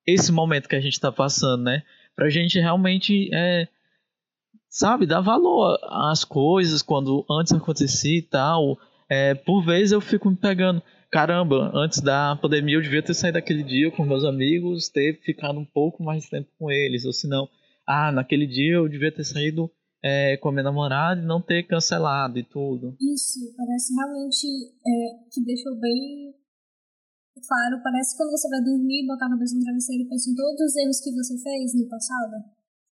[0.05, 1.83] esse momento que a gente está passando, né?
[2.15, 3.67] Para a gente realmente, é,
[4.69, 8.77] sabe, dar valor às coisas quando antes acontecia e tal.
[9.09, 13.35] É, por vezes eu fico me pegando, caramba, antes da pandemia eu devia ter saído
[13.35, 17.27] daquele dia com meus amigos, ter ficado um pouco mais tempo com eles, ou se
[17.27, 17.47] não,
[17.87, 19.69] ah, naquele dia eu devia ter saído
[20.03, 22.95] é, com a minha namorada e não ter cancelado e tudo.
[22.99, 24.47] Isso, parece realmente
[24.85, 26.33] é, que deixou bem
[27.41, 27.81] claro.
[27.83, 30.61] Parece que quando você vai dormir, botar a cabeça no travesseiro e pensar em todos
[30.61, 32.35] os erros que você fez no passado.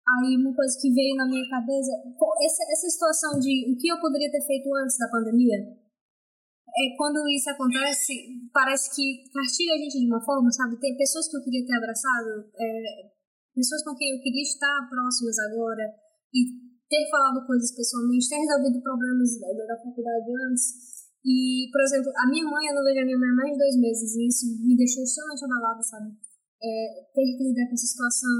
[0.08, 1.92] Aí uma coisa que veio na minha cabeça,
[2.40, 7.26] essa, essa situação de o que eu poderia ter feito antes da pandemia, é, quando
[7.28, 8.12] isso acontece,
[8.52, 10.80] parece que castiga a gente de uma forma, sabe?
[10.80, 13.10] Tem pessoas que eu queria ter abraçado, é,
[13.54, 15.84] pessoas com quem eu queria estar próximas agora
[16.32, 16.40] e
[16.88, 20.97] ter falado coisas pessoalmente, ter resolvido problemas da, da faculdade antes.
[21.28, 23.58] E, por exemplo, a minha mãe, eu não vejo a minha mãe há mais de
[23.60, 26.08] dois meses e isso me deixou extremamente abalada, sabe?
[26.56, 28.32] É, ter que lidar com essa situação.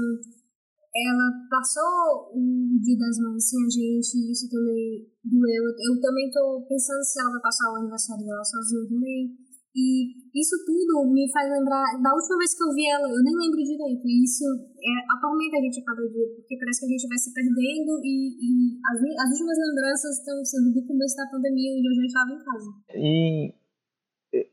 [0.89, 5.63] Ela passou o Dia das Mães sem a gente e isso também doeu.
[5.69, 9.37] Eu também estou pensando se ela vai passar o aniversário dela sozinha também.
[9.75, 13.35] E isso tudo me faz lembrar da última vez que eu vi ela, eu nem
[13.37, 14.01] lembro direito.
[14.05, 14.43] E isso
[14.75, 17.91] é, atormenta a gente a cada dia, porque parece que a gente vai se perdendo
[18.01, 18.49] e, e
[18.81, 22.43] as, as últimas lembranças estão sendo do começo da pandemia, onde eu já estava em
[22.43, 22.69] casa.
[22.95, 23.53] E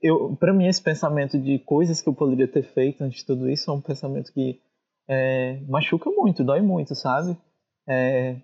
[0.02, 3.48] eu, para mim, esse pensamento de coisas que eu poderia ter feito antes de tudo
[3.48, 4.60] isso é um pensamento que
[5.08, 7.36] é, machuca muito, dói muito, sabe?
[7.88, 8.36] É,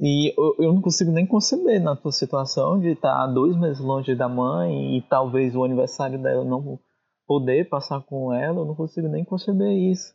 [0.00, 4.14] e eu, eu não consigo nem conceber na tua situação de estar dois meses longe
[4.14, 6.78] da mãe e talvez o aniversário dela não
[7.26, 10.14] poder passar com ela, eu não consigo nem conceber isso.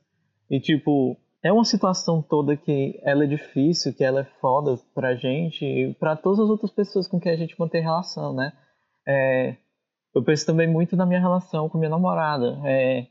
[0.49, 5.15] E tipo, é uma situação toda que ela é difícil, que ela é foda pra
[5.15, 8.51] gente e pra todas as outras pessoas com quem a gente mantém relação, né?
[9.07, 9.55] É,
[10.13, 12.59] eu penso também muito na minha relação com minha namorada.
[12.65, 13.07] É,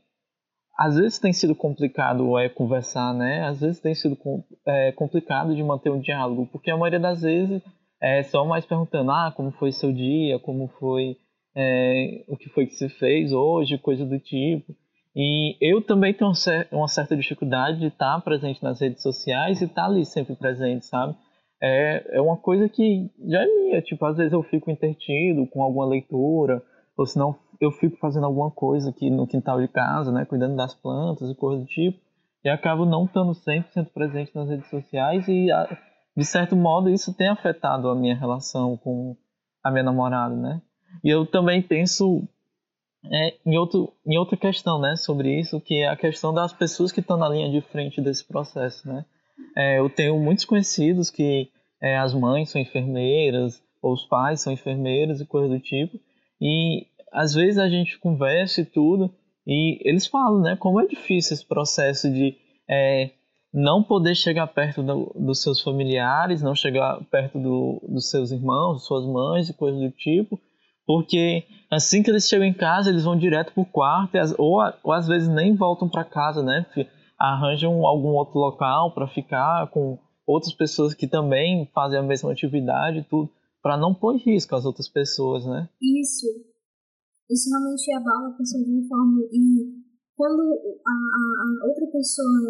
[0.79, 3.43] às vezes tem sido complicado é, conversar, né?
[3.43, 4.17] Às vezes tem sido
[4.65, 7.61] é, complicado de manter um diálogo, porque a maioria das vezes
[8.01, 11.17] é só mais perguntando, ah, como foi seu dia, como foi,
[11.53, 14.73] é, o que foi que você fez hoje, coisa do tipo.
[15.13, 16.31] E eu também tenho
[16.71, 21.13] uma certa dificuldade de estar presente nas redes sociais e estar ali sempre presente, sabe?
[21.61, 25.61] É, é uma coisa que já é minha, tipo, às vezes eu fico intertido com
[25.61, 26.63] alguma leitura,
[26.95, 30.55] ou se não eu fico fazendo alguma coisa aqui no quintal de casa, né, cuidando
[30.55, 31.99] das plantas e coisas do tipo,
[32.43, 35.47] e acabo não estando 100% presente nas redes sociais e,
[36.15, 39.15] de certo modo, isso tem afetado a minha relação com
[39.63, 40.61] a minha namorada, né?
[41.03, 42.23] E eu também penso
[43.11, 46.91] é, em, outro, em outra questão, né, sobre isso, que é a questão das pessoas
[46.91, 49.05] que estão na linha de frente desse processo, né?
[49.55, 51.49] É, eu tenho muitos conhecidos que
[51.81, 55.97] é, as mães são enfermeiras, ou os pais são enfermeiros e coisas do tipo,
[56.41, 59.13] e às vezes a gente conversa e tudo,
[59.45, 62.35] e eles falam, né, como é difícil esse processo de
[62.69, 63.11] é,
[63.53, 68.85] não poder chegar perto do, dos seus familiares, não chegar perto do, dos seus irmãos,
[68.85, 70.39] suas mães e coisas do tipo,
[70.85, 75.07] porque assim que eles chegam em casa, eles vão direto pro quarto, ou, ou às
[75.07, 76.65] vezes nem voltam para casa, né,
[77.17, 82.99] arranjam algum outro local para ficar com outras pessoas que também fazem a mesma atividade
[82.99, 83.29] e tudo,
[83.61, 85.67] para não pôr em risco as outras pessoas, né?
[85.81, 86.27] Isso
[87.29, 89.21] isso realmente abala a pessoa de uma forma.
[89.31, 89.79] E
[90.17, 92.49] quando a, a, a outra pessoa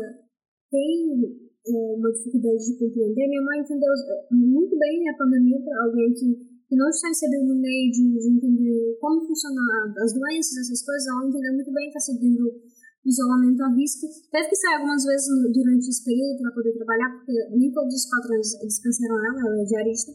[0.72, 1.20] tem
[1.68, 3.94] é, uma dificuldade de compreender, minha mãe entendeu
[4.32, 6.28] muito bem a pandemia para alguém que,
[6.68, 9.64] que não está inserido no meio de, de entender como funcionam
[10.00, 12.48] as doenças, essas coisas, ela entendeu muito bem, está seguindo
[13.06, 14.08] isolamento à risca.
[14.32, 18.10] Teve que sair algumas vezes durante esse período para poder trabalhar, porque nem todos os
[18.10, 20.12] patrões dispensaram ela, ela é diarista.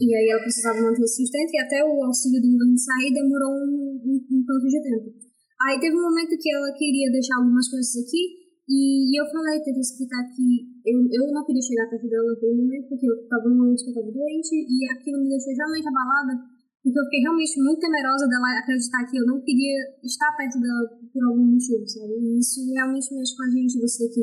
[0.00, 3.52] E aí ela precisava manter esse sustento e até o auxílio do governo sair demorou
[3.52, 5.12] um, um, um tanto de tempo.
[5.60, 9.82] Aí teve um momento que ela queria deixar algumas coisas aqui e eu falei, tentei
[9.82, 13.56] explicar que eu, eu não queria chegar perto dela naquele momento porque eu estava no
[13.60, 16.32] momento que eu estava doente e aquilo me deixou realmente abalada
[16.80, 20.86] Porque eu fiquei realmente muito temerosa dela acreditar que eu não queria estar perto dela
[21.12, 22.14] por algum motivo, sabe?
[22.14, 24.22] E isso realmente mexe com a gente, você que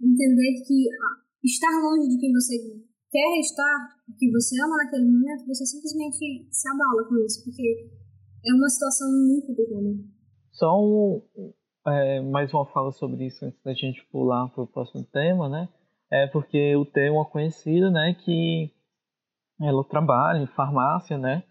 [0.00, 2.56] entender que ah, estar longe de quem você
[3.12, 7.90] quer estar, que você ama naquele momento, você simplesmente se abala com isso, porque
[8.44, 9.86] é uma situação muito complicada.
[10.50, 11.22] Só um,
[11.86, 15.68] é, mais uma fala sobre isso antes da gente pular para o próximo tema, né?
[16.10, 18.70] É porque eu tenho uma conhecida, né, que
[19.60, 21.44] ela trabalha em farmácia, né?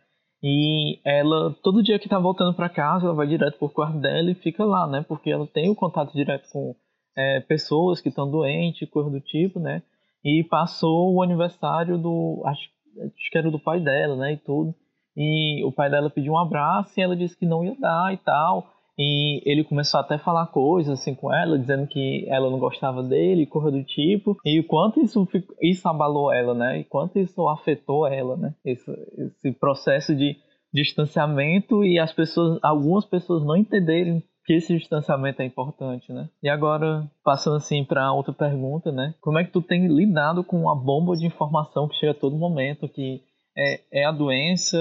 [0.44, 4.32] E ela, todo dia que tá voltando para casa, ela vai direto pro quarto dela
[4.32, 5.06] e fica lá, né?
[5.08, 6.76] Porque ela tem o contato direto com
[7.16, 9.84] é, pessoas que estão doentes, coisa do tipo, né?
[10.24, 12.42] E passou o aniversário do.
[12.46, 12.62] Acho,
[13.04, 14.34] acho que era do pai dela, né?
[14.34, 14.74] E tudo.
[15.16, 18.18] E o pai dela pediu um abraço e ela disse que não ia dar e
[18.18, 18.68] tal.
[18.98, 23.02] E ele começou até a falar coisas assim com ela, dizendo que ela não gostava
[23.02, 24.38] dele, coisa do tipo.
[24.46, 25.28] E o quanto isso,
[25.62, 26.80] isso abalou ela, né?
[26.80, 28.54] E quanto isso afetou ela, né?
[28.64, 30.38] Esse, esse processo de
[30.74, 36.30] distanciamento e as pessoas, algumas pessoas não entenderem que esse distanciamento é importante, né?
[36.42, 39.14] E agora, passando assim para outra pergunta, né?
[39.22, 42.38] Como é que tu tem lidado com a bomba de informação que chega a todo
[42.38, 43.22] momento, que
[43.58, 44.78] é, é a doença,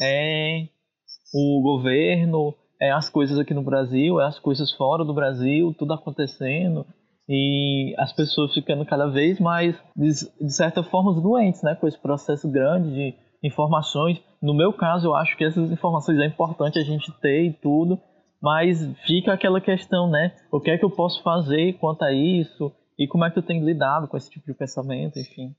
[0.00, 0.66] é
[1.32, 5.92] o governo, é as coisas aqui no Brasil, é as coisas fora do Brasil, tudo
[5.92, 6.86] acontecendo
[7.28, 10.12] e as pessoas ficando cada vez mais, de,
[10.52, 11.74] certa forma, doentes, né?
[11.74, 14.20] Com esse processo grande de informações.
[14.40, 17.98] No meu caso, eu acho que essas informações é importante a gente ter e tudo,
[18.46, 20.30] mas fica aquela questão, né?
[20.54, 22.70] O que é que eu posso fazer quanto a isso?
[22.96, 25.50] E como é que eu tenho lidado com esse tipo de pensamento, enfim?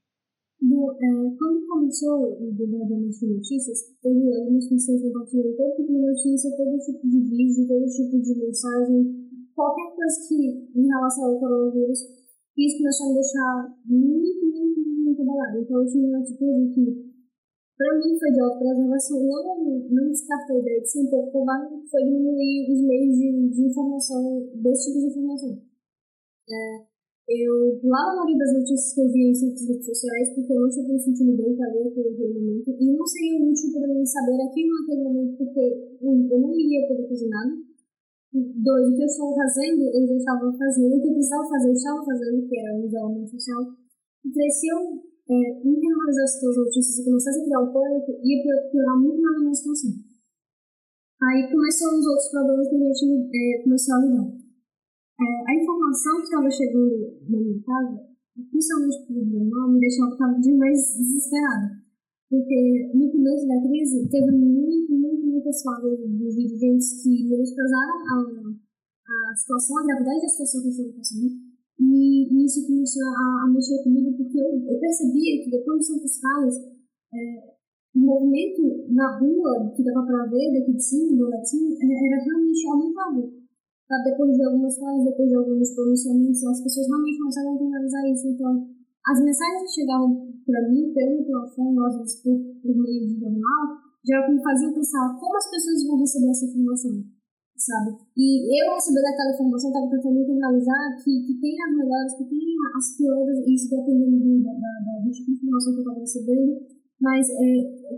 [0.63, 5.99] Bom, é, quando começou o bombardamento de notícias, teve algumas pessoas compartilhando todo tipo de
[5.99, 8.99] notícia, todo tipo de vídeo, todo tipo de mensagem,
[9.53, 11.99] qualquer coisa que em relação ao coronavírus,
[12.55, 15.59] isso começou a me deixar muito, muito, muito abalada.
[15.59, 16.85] Então eu tive uma atitude que,
[17.77, 19.21] para mim, foi de autopreservação.
[19.23, 23.49] Não, não descartei a ideia de ser um pouco covarde, foi diminuir os meios de,
[23.53, 25.61] de informação, desse tipo de informação.
[26.49, 26.87] É,
[27.27, 30.69] eu pulava a maioria das notícias que eu via em certas sociais porque eu não
[30.69, 34.41] estava me sentindo bem para ler aquele momento e não seria útil para mim saber
[34.47, 37.51] aquilo naquele momento porque, um, eu não iria poder fazer nada.
[38.31, 41.67] Dois, o que eu estava fazendo, eu já estava fazendo, o que eu precisava fazer,
[41.67, 43.63] eu estava fazendo, que era o isolamento social.
[44.23, 48.11] E três, se eu é, internalizasse todas as notícias e começasse a criar o pânico,
[48.23, 49.91] ia piorar muito mais a minha situação.
[51.17, 54.27] Aí começaram os outros problemas que a gente é, começou a lidar.
[55.19, 56.93] É, a informação que estava chegando
[57.27, 57.97] na minha casa,
[58.51, 61.87] principalmente pelo jornal, me deixava cada dia mais desesperada.
[62.29, 69.31] Porque no começo da crise teve muito, muito, muitas falas dos dirigentes que menosprezaram a,
[69.31, 71.46] a situação, a gravidade da situação que eu estava passando.
[71.79, 76.19] E isso começou a, a, mexer comigo porque eu, eu percebia que depois de tantas
[76.19, 76.55] falas,
[77.13, 77.53] é,
[77.95, 82.23] o movimento na rua que dava para ver daqui de cima, do latim, é, era
[82.23, 83.37] realmente aumentado
[84.03, 88.27] depois de algumas falas, depois de alguns pronunciamentos, as pessoas realmente começaram a internalizar isso.
[88.27, 88.67] Então,
[89.07, 93.63] as mensagens que chegavam para mim, pelo telefone, às vezes por, por meio de jornal,
[94.03, 97.03] já me faziam pensar como as pessoas vão receber essa informação,
[97.57, 97.97] sabe?
[98.15, 102.45] E eu recebendo aquela informação, estava tentando internalizar que, que tem as melhores, que tem
[102.77, 106.53] as piores, isso dependendo do, da, da, do tipo de informação que eu estava recebendo,
[107.01, 107.49] mas é,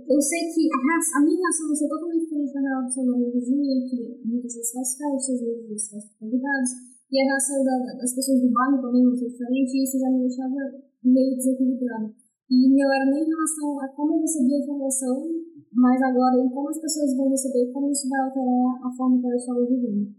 [0.07, 3.31] eu sei que a, a, minha reação vai ser totalmente diferente da reação da minha
[3.31, 6.71] vizinha, que muitas vezes faz festas, muitas vezes faz convidados,
[7.11, 10.09] e a reação da, das pessoas do bairro também vai ser diferente, e isso já
[10.09, 10.55] me deixava
[11.03, 12.15] meio desequilibrado.
[12.49, 15.29] E não era nem em relação a como eu recebia a informação,
[15.73, 19.27] mas agora em como as pessoas vão receber, como isso vai alterar a forma que
[19.27, 20.09] elas estavam vivendo.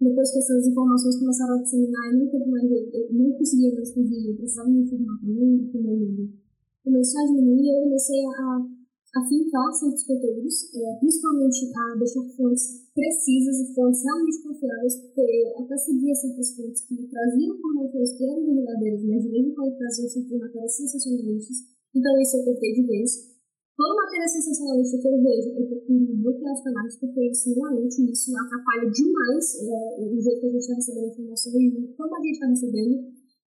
[0.00, 4.30] Depois que essas informações começaram a disseminar, eu nunca mais, eu não conseguia mais fugir,
[4.30, 6.44] eu precisava me informar também, com o meu mundo
[6.84, 8.60] começou a diminuir, eu comecei a,
[9.14, 15.54] a filtrar certos conteúdos, é, principalmente a deixar fontes precisas e fontes realmente confiáveis, porque
[15.54, 19.78] até seguia certas fontes que traziam informações que eram verdadeiras, mas de vez em quando
[19.78, 21.56] traziam certas matérias sensacionalistas,
[21.94, 23.34] então isso eu cortei de vez.
[23.74, 28.30] Quando matéria sensacionalista que eu vejo, eu procuro bloquear os canais, porque isso não isso
[28.34, 32.20] atrapalha demais é, o jeito que a gente está recebendo a informação e como a
[32.22, 32.94] gente está recebendo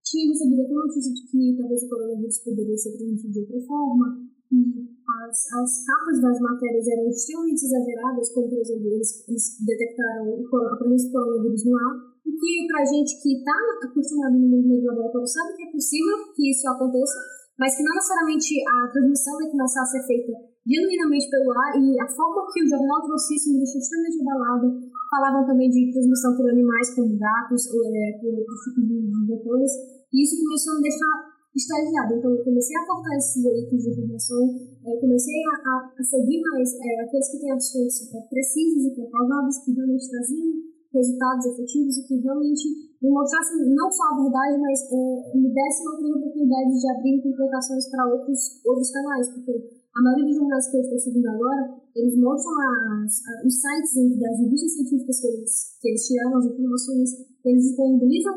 [0.03, 4.07] tinha recebido até notícia de que talvez o coronavírus poderia ser transmitido de outra forma,
[4.51, 10.35] e as, as capas das matérias eram extremamente exageradas, como, por exemplo, eles, eles detectaram
[10.35, 11.93] a presença do coronavírus no ar,
[12.27, 13.55] o que, para gente que está
[13.87, 17.19] acostumado no mundo do laboratório, sabe que é possível que isso aconteça,
[17.57, 20.33] mas que não necessariamente a transmissão vai começar a ser feita
[20.67, 24.67] genuinamente pelo ar, e a forma que o jornal trouxe isso me deixou extremamente abalada.
[25.09, 29.71] Falavam também de transmissão por animais, como gatos, é, por outros de vetores,
[30.11, 32.15] e isso começou a me deixar estagiada.
[32.15, 34.41] Então, eu comecei a cortar esses veículos de informação,
[34.85, 39.57] eu comecei a, a, a seguir mais é, aqueles que têm é, precisas e comprovadas,
[39.65, 44.79] que realmente traziam resultados efetivos e que realmente me mostrassem não só a verdade, mas
[44.89, 50.25] é, me dessem outras oportunidades de abrir interpretações para outros, outros canais, porque a maioria
[50.25, 55.21] dos jornais que eu estou seguindo agora, eles mostram as, os sites das revistas científicas
[55.21, 57.09] que eles, que eles tiraram as informações,
[57.43, 58.35] eles disponibilizam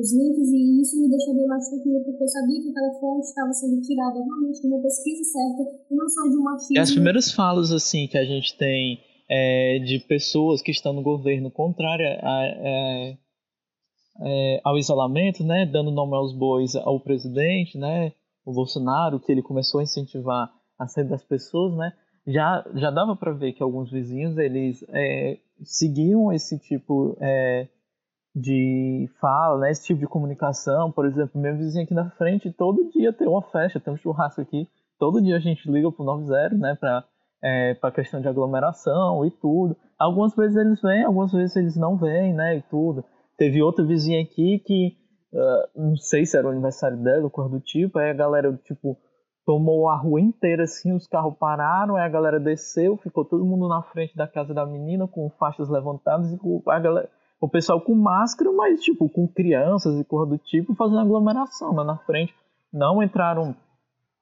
[0.00, 3.26] os links e isso me deixa bem mais tranquilo, porque eu sabia que aquela fonte
[3.26, 6.76] estava sendo tirada realmente de uma pesquisa certa e não só de uma achismo.
[6.76, 8.98] E as primeiras falas assim que a gente tem
[9.28, 13.14] é, de pessoas que estão no governo contrária a, a,
[14.24, 18.12] é, ao isolamento, né, dando nome aos bois ao presidente, né,
[18.46, 20.50] o Bolsonaro, que ele começou a incentivar
[20.82, 21.92] a saída das pessoas, né,
[22.26, 27.68] já, já dava para ver que alguns vizinhos eles é, seguiam esse tipo é,
[28.34, 30.90] de fala, né, esse tipo de comunicação.
[30.90, 34.40] Por exemplo, meu vizinho aqui na frente, todo dia tem uma festa, tem um churrasco
[34.40, 34.68] aqui.
[34.98, 37.04] Todo dia a gente liga pro 90, né, para
[37.42, 39.76] é, questão de aglomeração e tudo.
[39.98, 43.04] Algumas vezes eles vêm, algumas vezes eles não vêm, né, e tudo.
[43.36, 44.96] Teve outra vizinha aqui que
[45.32, 48.52] uh, não sei se era o aniversário dela, ou coisa do tipo, aí a galera
[48.64, 48.96] tipo
[49.44, 53.68] tomou a rua inteira assim, os carros pararam, aí a galera desceu, ficou todo mundo
[53.68, 57.10] na frente da casa da menina com faixas levantadas e com a galera
[57.42, 61.82] o pessoal com máscara, mas tipo, com crianças e coisa do tipo, fazendo aglomeração lá
[61.82, 62.32] na frente.
[62.72, 63.56] Não entraram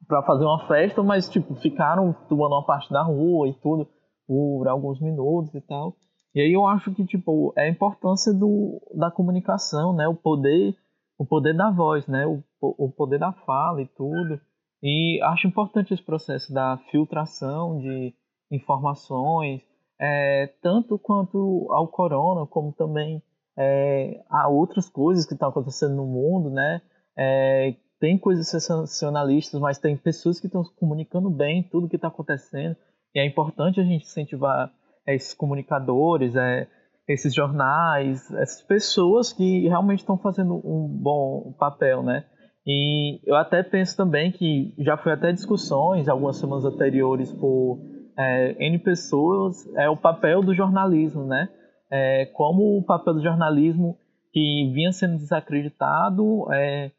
[0.09, 3.87] para fazer uma festa, mas tipo, ficaram tomando uma parte da rua e tudo
[4.27, 5.95] por alguns minutos e tal.
[6.35, 10.09] E aí eu acho que tipo, é a importância do, da comunicação, né?
[10.09, 10.75] O poder,
[11.19, 12.27] o poder da voz, né?
[12.27, 14.41] O, o poder da fala e tudo.
[14.83, 18.15] E acho importante esse processo da filtração de
[18.51, 19.61] informações,
[20.01, 23.23] é, tanto quanto ao corona, como também
[23.59, 26.81] é, a outras coisas que estão acontecendo no mundo, né?
[27.17, 32.75] É, tem coisas sensacionalistas, mas tem pessoas que estão comunicando bem tudo que está acontecendo.
[33.15, 34.73] E é importante a gente incentivar
[35.07, 36.67] esses comunicadores, é,
[37.07, 42.25] esses jornais, essas pessoas que realmente estão fazendo um bom papel, né?
[42.67, 47.79] E eu até penso também que já foi até discussões algumas semanas anteriores por
[48.19, 51.49] é, N pessoas, é o papel do jornalismo, né?
[51.91, 53.97] É, como o papel do jornalismo
[54.33, 56.93] que vinha sendo desacreditado é,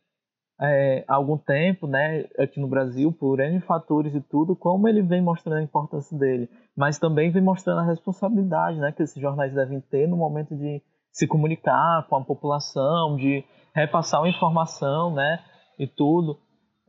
[0.62, 5.02] é, há algum tempo, né, aqui no Brasil, por N fatores e tudo, como ele
[5.02, 9.54] vem mostrando a importância dele, mas também vem mostrando a responsabilidade, né, que esses jornais
[9.54, 10.82] devem ter no momento de
[11.12, 13.44] se comunicar com a população, de
[13.74, 15.40] repassar uma informação, né,
[15.84, 16.40] e tudo.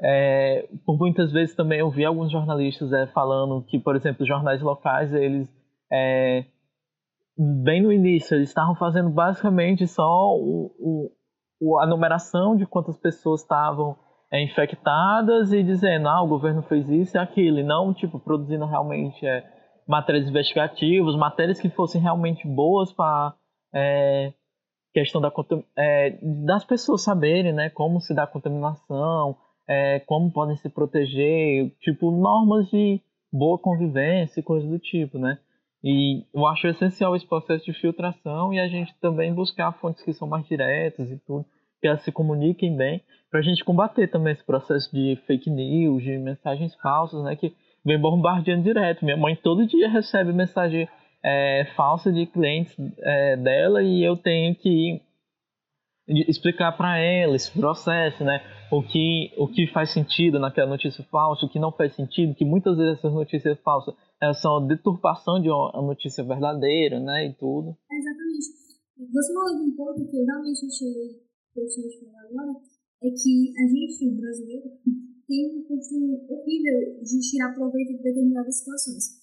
[0.00, 4.60] É, por muitas vezes também eu vi alguns jornalistas é, falando que, por exemplo, jornais
[4.60, 5.48] locais, eles,
[5.90, 6.44] é,
[7.38, 11.12] bem no início, eles estavam fazendo basicamente só o,
[11.60, 13.96] o, a numeração de quantas pessoas estavam
[14.32, 18.66] é, infectadas e dizendo, ah, o governo fez isso e aquilo, e não, tipo, produzindo
[18.66, 19.44] realmente é,
[19.86, 23.34] matérias investigativas, matérias que fossem realmente boas para
[23.72, 24.32] é,
[24.92, 25.32] questão da,
[25.76, 29.36] é, das pessoas saberem, né, como se dá a contaminação,
[29.68, 33.00] é, como podem se proteger, tipo, normas de
[33.32, 35.38] boa convivência e coisas do tipo, né?
[35.82, 40.12] E eu acho essencial esse processo de filtração e a gente também buscar fontes que
[40.12, 41.44] são mais diretas e tudo,
[41.80, 46.02] que elas se comuniquem bem, para a gente combater também esse processo de fake news,
[46.02, 47.34] de mensagens falsas, né?
[47.34, 47.52] Que
[47.84, 49.04] vem bombardeando direto.
[49.04, 50.88] Minha mãe todo dia recebe mensagem
[51.24, 55.00] é, falsa de clientes é, dela e eu tenho que
[56.28, 58.40] explicar para ela esse processo, né?
[58.70, 62.44] O que, o que faz sentido naquela notícia falsa, o que não faz sentido, que
[62.44, 67.26] muitas vezes essas notícias falsas elas são a deturpação de uma notícia verdadeira, né?
[67.26, 67.76] E tudo.
[67.90, 68.62] exatamente.
[69.12, 72.58] Você falou de um ponto que eu realmente achei pertinente falar agora,
[73.02, 74.70] é que a gente, brasileiro,
[75.26, 79.21] tem um costume horrível de tirar proveito de determinadas situações.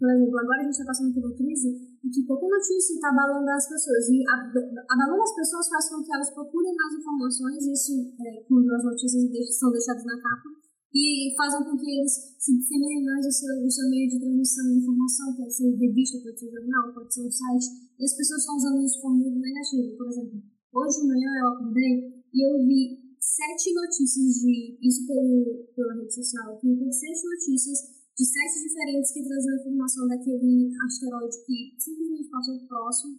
[0.00, 3.12] Por exemplo, agora a gente está passando por uma crise e que qualquer notícia está
[3.12, 4.08] abalando as pessoas.
[4.08, 8.82] E abalando as pessoas faz com que elas procurem mais informações, isso é, quando as
[8.82, 9.28] notícias
[9.60, 10.48] são deixadas na capa,
[10.90, 14.64] e fazem com que eles se disseminem mais o seu, o seu meio de transmissão
[14.72, 17.68] de informação, pode ser revista, pode ser jornal, pode ser um site,
[18.00, 19.96] e as pessoas estão usando isso forma muito negativa.
[20.00, 20.42] Por exemplo,
[20.72, 24.80] hoje de manhã eu acordei e eu vi sete notícias de.
[24.80, 30.04] Isso pelo, pela rede social, eu vi sete notícias de sites diferentes que traziam informação
[30.04, 33.16] daquele asteroide que simplesmente passou próximo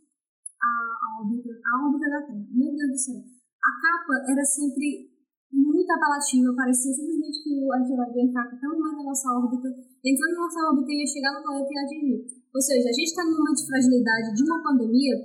[0.61, 2.45] à órbita, à órbita da Terra.
[2.53, 3.17] Meu Deus do céu.
[3.17, 5.09] A capa era sempre
[5.49, 9.73] muito apelativa, parecia simplesmente que o asteroide ia entrar tão mais na nossa órbita,
[10.05, 12.21] entrando na nossa órbita ia chegar no planeta e atingir.
[12.53, 15.17] Ou seja, a gente está num momento de fragilidade de uma pandemia,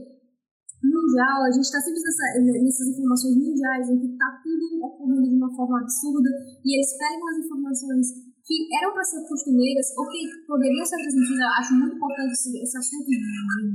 [0.89, 2.25] mundial, a gente está sempre nessa,
[2.65, 6.31] nessas informações mundiais em que está tudo ocorrendo de uma forma absurda
[6.65, 11.51] e eles pegam as informações que eram para ser costumeiras ou que poderiam ser transmitidas.
[11.59, 13.11] Acho muito importante esse, esse assunto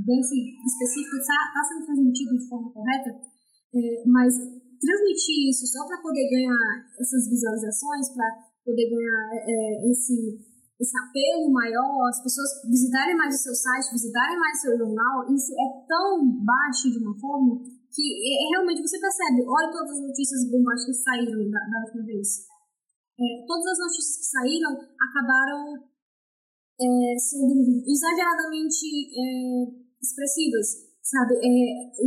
[0.08, 4.32] desse específico estar tá, tá sendo transmitido de forma correta, é, mas
[4.80, 10.40] transmitir isso só para poder ganhar essas visualizações, para poder ganhar é, esse
[10.82, 15.30] esse apelo maior, as pessoas visitarem mais o seu site, visitarem mais o seu jornal,
[15.30, 17.62] isso é tão baixo de uma forma
[17.94, 21.86] que é, é realmente você percebe, olha todas as notícias bombásticas que saíram da, da
[21.86, 22.50] última vez.
[23.22, 27.54] É, todas as notícias que saíram acabaram é, sendo
[27.86, 29.70] exageradamente é,
[30.02, 31.38] expressivas, sabe?
[31.38, 32.06] É,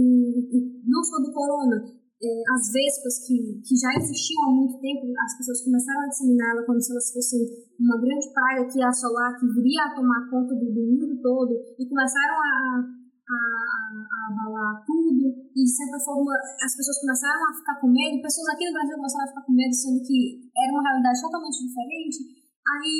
[0.84, 1.86] não só do corona,
[2.18, 6.50] é, as vespas que, que já existiam há muito tempo, as pessoas começaram a disseminar
[6.50, 7.46] ela como se elas fossem
[7.78, 11.88] uma grande praia que ia assolar, que viria a tomar conta do mundo todo, e
[11.88, 15.24] começaram a, a, a, abalar tudo,
[15.56, 18.96] e de certa forma as pessoas começaram a ficar com medo, pessoas aqui no Brasil
[18.96, 22.18] começaram a ficar com medo, sendo que era uma realidade totalmente diferente.
[22.64, 22.96] Aí,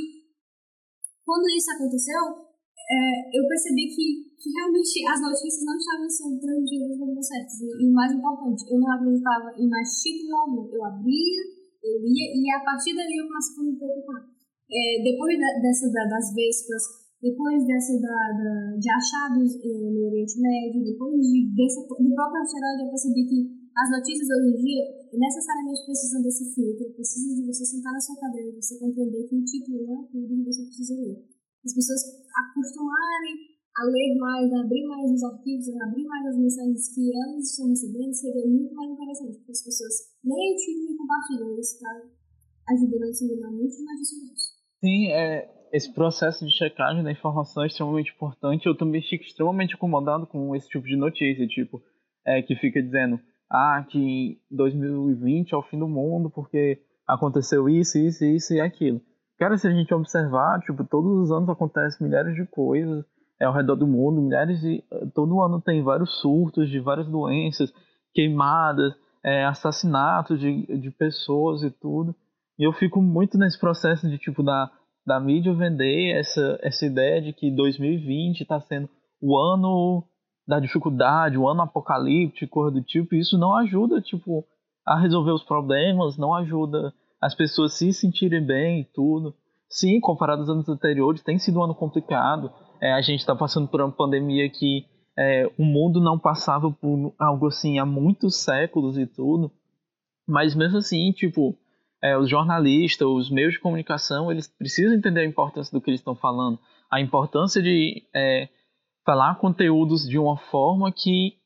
[1.24, 2.20] quando isso aconteceu,
[2.84, 4.06] é, eu percebi que,
[4.36, 7.60] que realmente as notícias não estavam sendo transmitidas como certas.
[7.60, 10.68] E, o mais importante, eu não acreditava em mais título algum.
[10.68, 11.42] Eu abria,
[11.80, 14.20] eu lia, e a partir dali eu comecei a me preocupar.
[14.68, 20.12] É, depois da, dessa da, das vespas, depois dessa da, da de achados é, no
[20.12, 23.38] Oriente Médio, depois de, desse, do próprio asteroide, eu percebi que
[23.72, 24.84] as notícias hoje em dia
[25.16, 29.44] necessariamente precisam desse filtro, precisam de você sentar na sua cadeira, você compreender que o
[29.44, 34.60] título não é tudo que você precisa ler as pessoas acostumarem a ler mais, a
[34.60, 38.74] abrir mais os arquivos, a abrir mais as mensagens que elas estão recebendo, seria muito
[38.74, 41.58] mais interessante, porque as pessoas leem o título e compartilham.
[41.58, 41.90] Isso está
[42.68, 44.14] ajudando a disseminar muito mais isso.
[44.78, 48.66] Sim, é, esse processo de checagem da informação é extremamente importante.
[48.66, 51.82] Eu também fico extremamente incomodado com esse tipo de notícia, tipo,
[52.26, 57.98] é, que fica dizendo ah, que 2020 é o fim do mundo porque aconteceu isso,
[57.98, 59.00] isso, isso e aquilo.
[59.38, 63.04] Cara, se a gente observar, tipo, todos os anos acontecem milhares de coisas
[63.40, 64.82] é, ao redor do mundo, milhares de.
[65.14, 67.72] Todo ano tem vários surtos de várias doenças,
[68.12, 68.94] queimadas,
[69.24, 72.14] é, assassinatos de, de pessoas e tudo.
[72.58, 74.70] E eu fico muito nesse processo de, tipo, da,
[75.06, 78.88] da mídia vender essa, essa ideia de que 2020 está sendo
[79.20, 80.04] o ano
[80.46, 84.44] da dificuldade, o ano apocalíptico, coisa do tipo, e isso não ajuda, tipo,
[84.86, 89.34] a resolver os problemas, não ajuda as pessoas se sentirem bem e tudo.
[89.68, 92.52] Sim, comparado aos anos anteriores, tem sido um ano complicado.
[92.80, 94.84] É, a gente está passando por uma pandemia que
[95.18, 99.50] é, o mundo não passava por algo assim há muitos séculos e tudo.
[100.28, 101.56] Mas mesmo assim, tipo,
[102.04, 106.00] é, os jornalistas, os meios de comunicação, eles precisam entender a importância do que eles
[106.00, 106.58] estão falando.
[106.90, 108.50] A importância de é,
[109.06, 111.38] falar conteúdos de uma forma que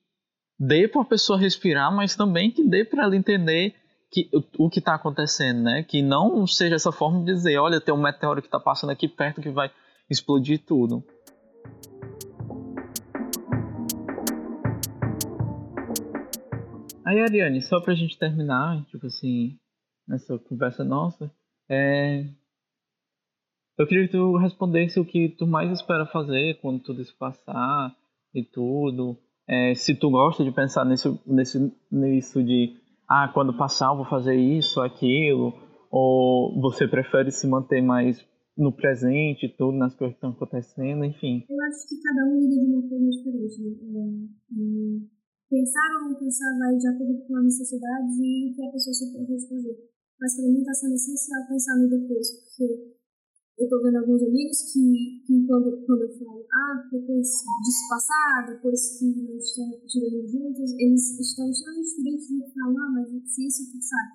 [0.59, 3.73] dê para a pessoa respirar, mas também que dê para ela entender
[4.11, 4.29] que,
[4.59, 5.85] o que está acontecendo, né?
[5.85, 9.07] Que não seja essa forma de dizer, olha, tem um meteoro que está passando aqui
[9.07, 9.71] perto que vai
[10.11, 11.05] explodir tudo.
[17.07, 19.57] Aí, Ariane, só pra gente terminar, tipo assim,
[20.09, 21.31] nessa conversa nossa,
[21.69, 22.25] é...
[23.79, 27.95] eu queria que tu respondesse o que tu mais espera fazer quando tudo isso passar
[28.35, 29.19] e tudo.
[29.47, 32.77] É, se tu gosta de pensar nisso, nesse, nisso de
[33.09, 35.55] ah, quando passar eu vou fazer isso, aquilo,
[35.91, 38.23] ou você prefere se manter mais
[38.59, 41.47] no presente, tudo, nas coisas que estão acontecendo, enfim.
[41.49, 43.63] Eu acho que cada um lida de uma forma diferente.
[43.63, 44.29] Né?
[44.53, 45.09] É,
[45.49, 48.95] pensar ou não pensar vai de acordo com as necessidades e o que a pessoa
[48.95, 49.77] se propôs fazer.
[50.21, 52.99] Mas para mim está sendo essencial pensar no depois, porque
[53.59, 58.47] eu estou vendo alguns amigos que, que quando, quando eu falo, ah, depois disso passar,
[58.47, 63.71] depois que nós estivemos juntos, eles estão extremamente felizes e falam, ah, mas se isso
[63.75, 64.07] passar.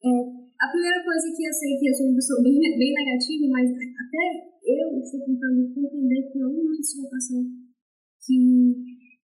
[0.00, 0.08] É,
[0.60, 3.68] a primeira coisa que eu sei que eu sou uma pessoa bem, bem negativa, mas
[3.68, 4.24] até
[4.64, 7.44] eu estou tentando compreender que algum momento isso vai passar,
[8.24, 8.36] que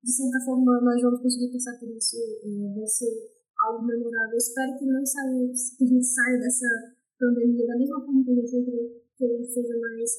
[0.05, 3.36] de certa forma nós vamos conseguir passar por isso, é, vai ser
[3.67, 4.33] algo memorável.
[4.33, 6.67] Eu espero que não saia, que a gente saia dessa
[7.19, 10.11] pandemia da mesma forma que a gente entrou que a gente seja mais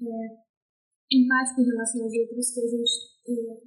[0.00, 0.32] é,
[1.12, 2.94] empático em relação aos outros, que a gente
[3.28, 3.60] é,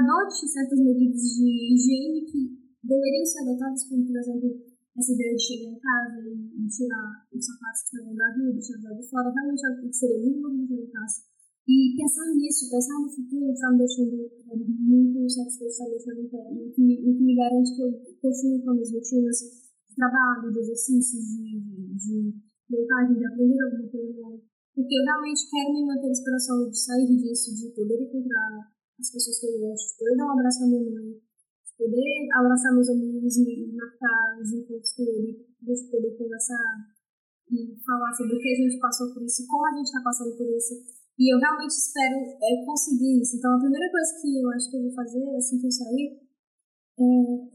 [0.00, 2.40] adote certas medidas de higiene que
[2.82, 4.62] deveriam ser adotadas, como, por exemplo,
[4.96, 8.78] essa ideia de chegar em casa e tirar os sapatos que estavam da rua, deixar
[8.78, 11.35] de fora, realmente é algo que seria muito bom de casa.
[11.66, 16.28] E pensar nisso, pensar no futuro, está me deixando muito satisfeito, está me deixando em
[16.28, 16.42] pé.
[16.54, 17.92] E o que, o que me garante que eu
[18.22, 19.38] continuo com as minhas rotinas
[19.88, 24.42] de trabalho, de exercícios, de, de, de de aprender alguma coisa nova.
[24.74, 29.40] Porque eu realmente quero me manter esperançosa de sair disso, de poder encontrar as pessoas
[29.40, 32.90] que eu gosto, de poder dar um abraço à minha mãe, de poder abraçar meus
[32.90, 36.94] amigos e marcar os encontros com ele, gente poder conversar
[37.50, 40.36] e falar sobre o que a gente passou por isso, como a gente está passando
[40.36, 40.74] por isso.
[41.18, 43.36] E eu realmente espero é, conseguir isso.
[43.36, 46.26] Então, a primeira coisa que eu acho que eu vou fazer assim que eu sair
[46.96, 47.04] é,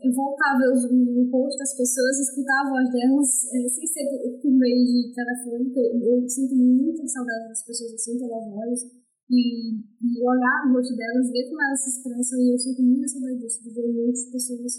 [0.06, 3.88] eu voltar a ver os, o rosto das pessoas, escutar a voz delas, é, sem
[3.90, 4.06] ser
[4.38, 8.86] por, meio de telefone, eu, sinto muita saudade das pessoas assim, pela voz,
[9.32, 13.08] e, e olhar o rosto delas, ver como elas se expressam, e eu sinto muita
[13.08, 14.74] saudade disso, de ver muitas pessoas.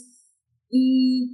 [0.71, 1.27] E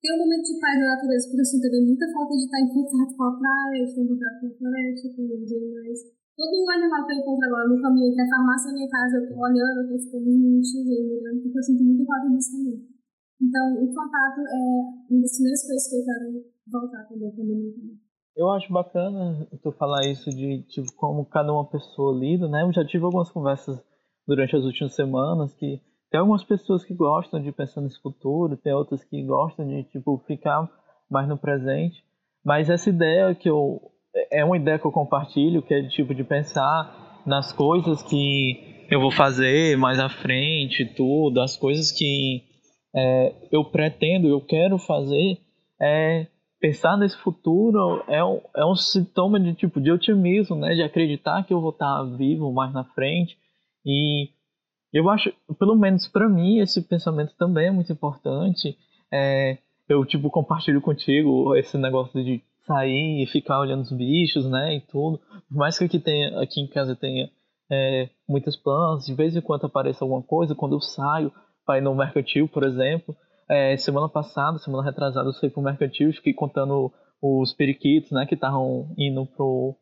[0.00, 2.72] ter um momento de paz na natureza, porque eu sinto muita falta de estar em
[2.72, 6.21] contato com a praia, de estar em contato com a floresta, com os animais.
[6.36, 9.34] Todo animal que eu encontro agora no caminho entre a farmácia minha casa, eu tô
[9.36, 12.88] olhando, eu tô ficando muito vendo, porque eu sinto muita falta disso também.
[13.42, 14.56] Então, o contato é
[15.10, 17.74] uma das primeiras coisas que eu quero voltar quando eu também.
[18.34, 22.62] Eu acho bacana tu falar isso de tipo como cada uma pessoa lida, né?
[22.62, 23.78] Eu já tive algumas conversas
[24.26, 28.72] durante as últimas semanas que tem algumas pessoas que gostam de pensar nesse futuro, tem
[28.72, 30.70] outras que gostam de tipo ficar
[31.10, 32.02] mais no presente.
[32.42, 33.91] Mas essa ideia que eu
[34.30, 38.86] é uma ideia que eu compartilho, que é de tipo de pensar nas coisas que
[38.90, 42.42] eu vou fazer mais à frente, tudo, as coisas que
[42.94, 45.38] é, eu pretendo, eu quero fazer,
[45.80, 46.26] é
[46.60, 51.42] pensar nesse futuro é um, é um sintoma de tipo de otimismo, né, de acreditar
[51.44, 53.36] que eu vou estar vivo mais na frente
[53.84, 54.28] e
[54.92, 58.76] eu acho, pelo menos para mim, esse pensamento também é muito importante.
[59.10, 59.56] É,
[59.88, 64.80] eu, tipo, compartilho contigo esse negócio de sair e ficar olhando os bichos, né, e
[64.80, 65.18] tudo.
[65.48, 67.28] Por mais que aqui, tenha, aqui em casa tenha
[67.70, 71.32] é, muitas plantas, de vez em quando apareça alguma coisa, quando eu saio
[71.64, 73.16] para ir no mercantil, por exemplo,
[73.48, 78.26] é, semana passada, semana retrasada, eu fui pro mercantil e fiquei contando os periquitos, né,
[78.26, 79.76] que estavam indo pro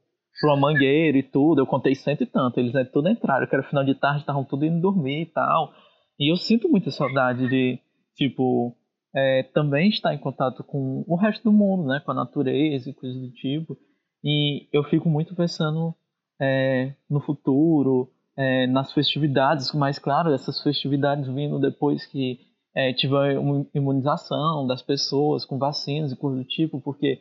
[0.44, 1.60] uma mangueira e tudo.
[1.60, 2.58] Eu contei cento e tanto.
[2.58, 5.72] Eles né, tudo entraram, que era final de tarde, estavam tudo indo dormir e tal.
[6.18, 7.78] E eu sinto muita saudade de,
[8.14, 8.74] tipo,
[9.14, 12.00] é, também estar em contato com o resto do mundo, né?
[12.04, 13.76] Com a natureza e coisas do tipo.
[14.22, 15.94] E eu fico muito pensando
[16.40, 22.38] é, no futuro, é, nas festividades, mas claro, essas festividades vindo depois que
[22.74, 27.20] é, tiver uma imunização das pessoas com vacinas e coisas do tipo, porque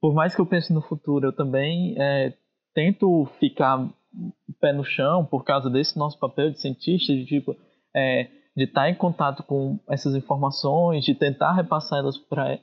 [0.00, 2.34] por mais que eu pense no futuro, eu também é,
[2.74, 3.88] tento ficar
[4.60, 7.56] pé no chão por causa desse nosso papel de cientista, de tipo,
[7.94, 12.60] é, de estar em contato com essas informações, de tentar repassar elas para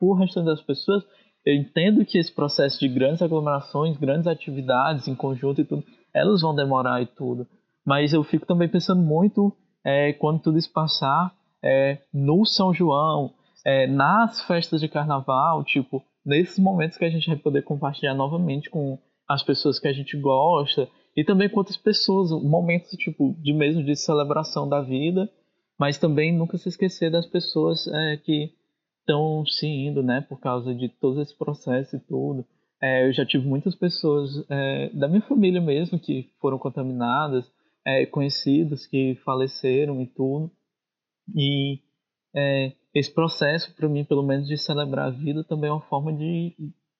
[0.00, 1.04] o resto das pessoas.
[1.44, 6.42] Eu entendo que esse processo de grandes aglomerações, grandes atividades em conjunto e tudo, elas
[6.42, 7.46] vão demorar e tudo.
[7.84, 9.52] Mas eu fico também pensando muito
[9.84, 13.32] é, quando tudo isso passar é, no São João,
[13.64, 18.68] é, nas festas de carnaval, tipo, nesses momentos que a gente vai poder compartilhar novamente
[18.68, 18.98] com
[19.28, 23.82] as pessoas que a gente gosta e também com outras pessoas, momentos tipo de mesmo
[23.82, 25.30] de celebração da vida,
[25.78, 28.52] mas também nunca se esquecer das pessoas é, que
[29.00, 32.44] estão se indo, né, por causa de todo esse processo e tudo.
[32.82, 37.50] É, eu já tive muitas pessoas é, da minha família mesmo que foram contaminadas,
[37.86, 40.50] é, conhecidos que faleceram e tudo.
[41.34, 41.80] E
[42.34, 46.12] é, esse processo, para mim, pelo menos de celebrar a vida, também é uma forma
[46.12, 46.54] de,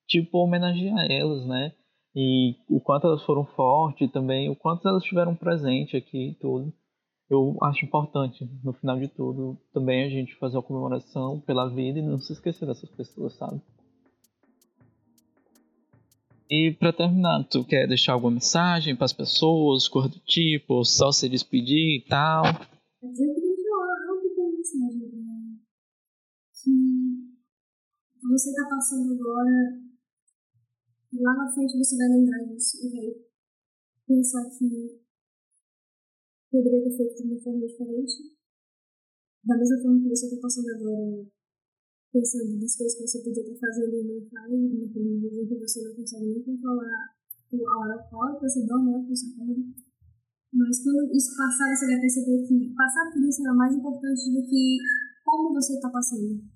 [0.07, 1.73] tipo, homenagear elas, né?
[2.19, 6.73] E o quanto elas foram fortes também, o quanto elas estiveram presentes aqui e tudo.
[7.29, 11.99] Eu acho importante, no final de tudo, também a gente fazer uma comemoração pela vida
[11.99, 13.61] e não se esquecer dessas pessoas, sabe?
[16.49, 21.13] E para terminar, tu quer deixar alguma mensagem para as pessoas, coisa do tipo, só
[21.13, 22.47] se despedir e tal?
[22.47, 25.61] Eu queria falar uma pequena mensagem
[26.65, 29.86] que você está passando agora
[31.13, 33.15] lá na frente você vai lembrar disso e vai
[34.07, 35.01] pensar que
[36.51, 38.37] poderia ter feito de uma forma diferente.
[39.45, 41.27] Da mesma forma que você está passando agora,
[42.13, 45.83] pensando nas coisas que você podia estar fazendo e não faz, naquele momento que você
[45.83, 47.15] não consegue nem controlar
[47.55, 49.63] a hora que você dorme, a hora que você acorda.
[50.53, 54.43] Mas quando isso passar, você vai perceber que passar por isso é mais importante do
[54.43, 54.79] que
[55.25, 56.56] como você está passando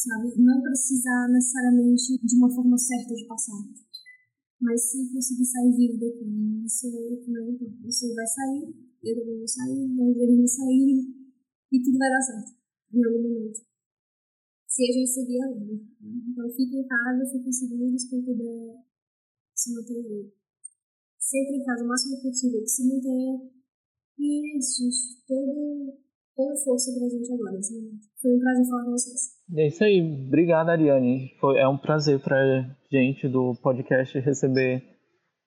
[0.00, 0.32] sabe?
[0.40, 3.60] Não precisar necessariamente de uma forma certa de passar,
[4.60, 7.58] mas se conseguir sair vivo daqui, isso é o que mais.
[7.84, 11.20] Você vai sair, eu também vou sair, nós iremos sair
[11.72, 12.60] e tudo vai dar certo
[12.92, 13.60] em algum momento.
[14.66, 15.76] Se a gente seguir a lei.
[16.00, 16.22] Né?
[16.30, 18.84] Então fique em casa, fique seguros quem puder
[19.54, 20.32] se manter vivo.
[21.18, 23.50] Sempre em casa, o máximo possível que se mantenha.
[24.18, 25.24] E é isso, gente.
[25.26, 25.98] Todo,
[26.64, 27.58] força pra gente agora.
[27.58, 27.90] Assim.
[28.20, 29.20] Foi um prazer falar com vocês.
[29.56, 30.24] É isso aí.
[30.26, 31.30] Obrigado, Ariane.
[31.40, 32.36] Foi, é um prazer para
[32.90, 34.82] gente do podcast receber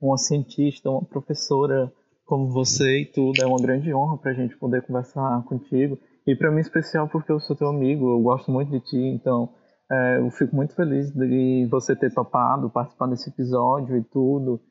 [0.01, 1.91] uma cientista, uma professora
[2.25, 3.41] como você e tudo.
[3.41, 5.97] É uma grande honra para a gente poder conversar contigo.
[6.25, 9.49] E para mim especial porque eu sou teu amigo, eu gosto muito de ti, então
[9.91, 14.61] é, eu fico muito feliz de você ter topado participar desse episódio e tudo.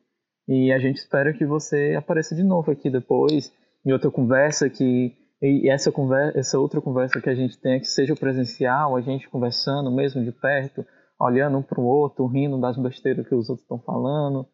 [0.48, 3.52] E a gente espera que você apareça de novo aqui depois,
[3.86, 5.12] em outra conversa, que
[5.43, 9.28] e essa conversa, essa outra conversa que a gente tem que seja presencial, a gente
[9.28, 10.86] conversando mesmo de perto,
[11.20, 14.47] olhando um para o outro, rindo das besteiras que os outros estão falando.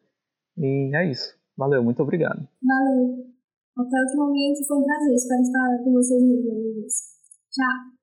[0.57, 1.37] E é isso.
[1.55, 2.39] Valeu, muito obrigado.
[2.63, 3.23] Valeu.
[3.77, 5.13] Até outro momento, foi um prazer.
[5.13, 6.93] Espero estar com vocês mesmo, amigos.
[7.51, 7.99] Tchau.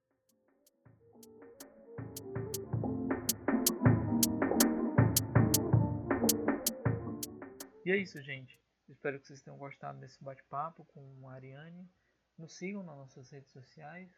[7.85, 8.61] E é isso, gente.
[8.89, 11.89] Espero que vocês tenham gostado desse bate-papo com a Ariane.
[12.39, 14.11] Nos sigam nas nossas redes sociais.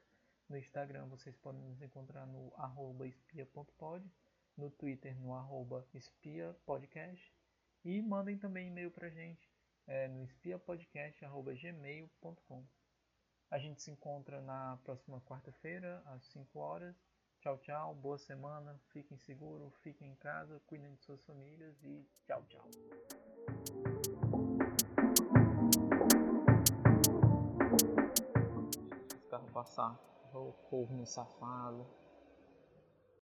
[0.48, 2.52] No Instagram vocês podem nos encontrar no
[3.04, 4.04] espia.pod,
[4.56, 7.32] no Twitter no arroba espiapodcast
[7.84, 9.48] e mandem também e-mail pra gente
[9.86, 12.66] é, no espiapodcast.gmail.com
[13.50, 16.96] A gente se encontra na próxima quarta-feira, às 5 horas.
[17.40, 22.44] Tchau, tchau, boa semana, fiquem seguros, fiquem em casa, cuidem de suas famílias e tchau,
[22.48, 22.68] tchau.
[29.28, 29.98] Carro passar,
[30.32, 31.86] o corno safado.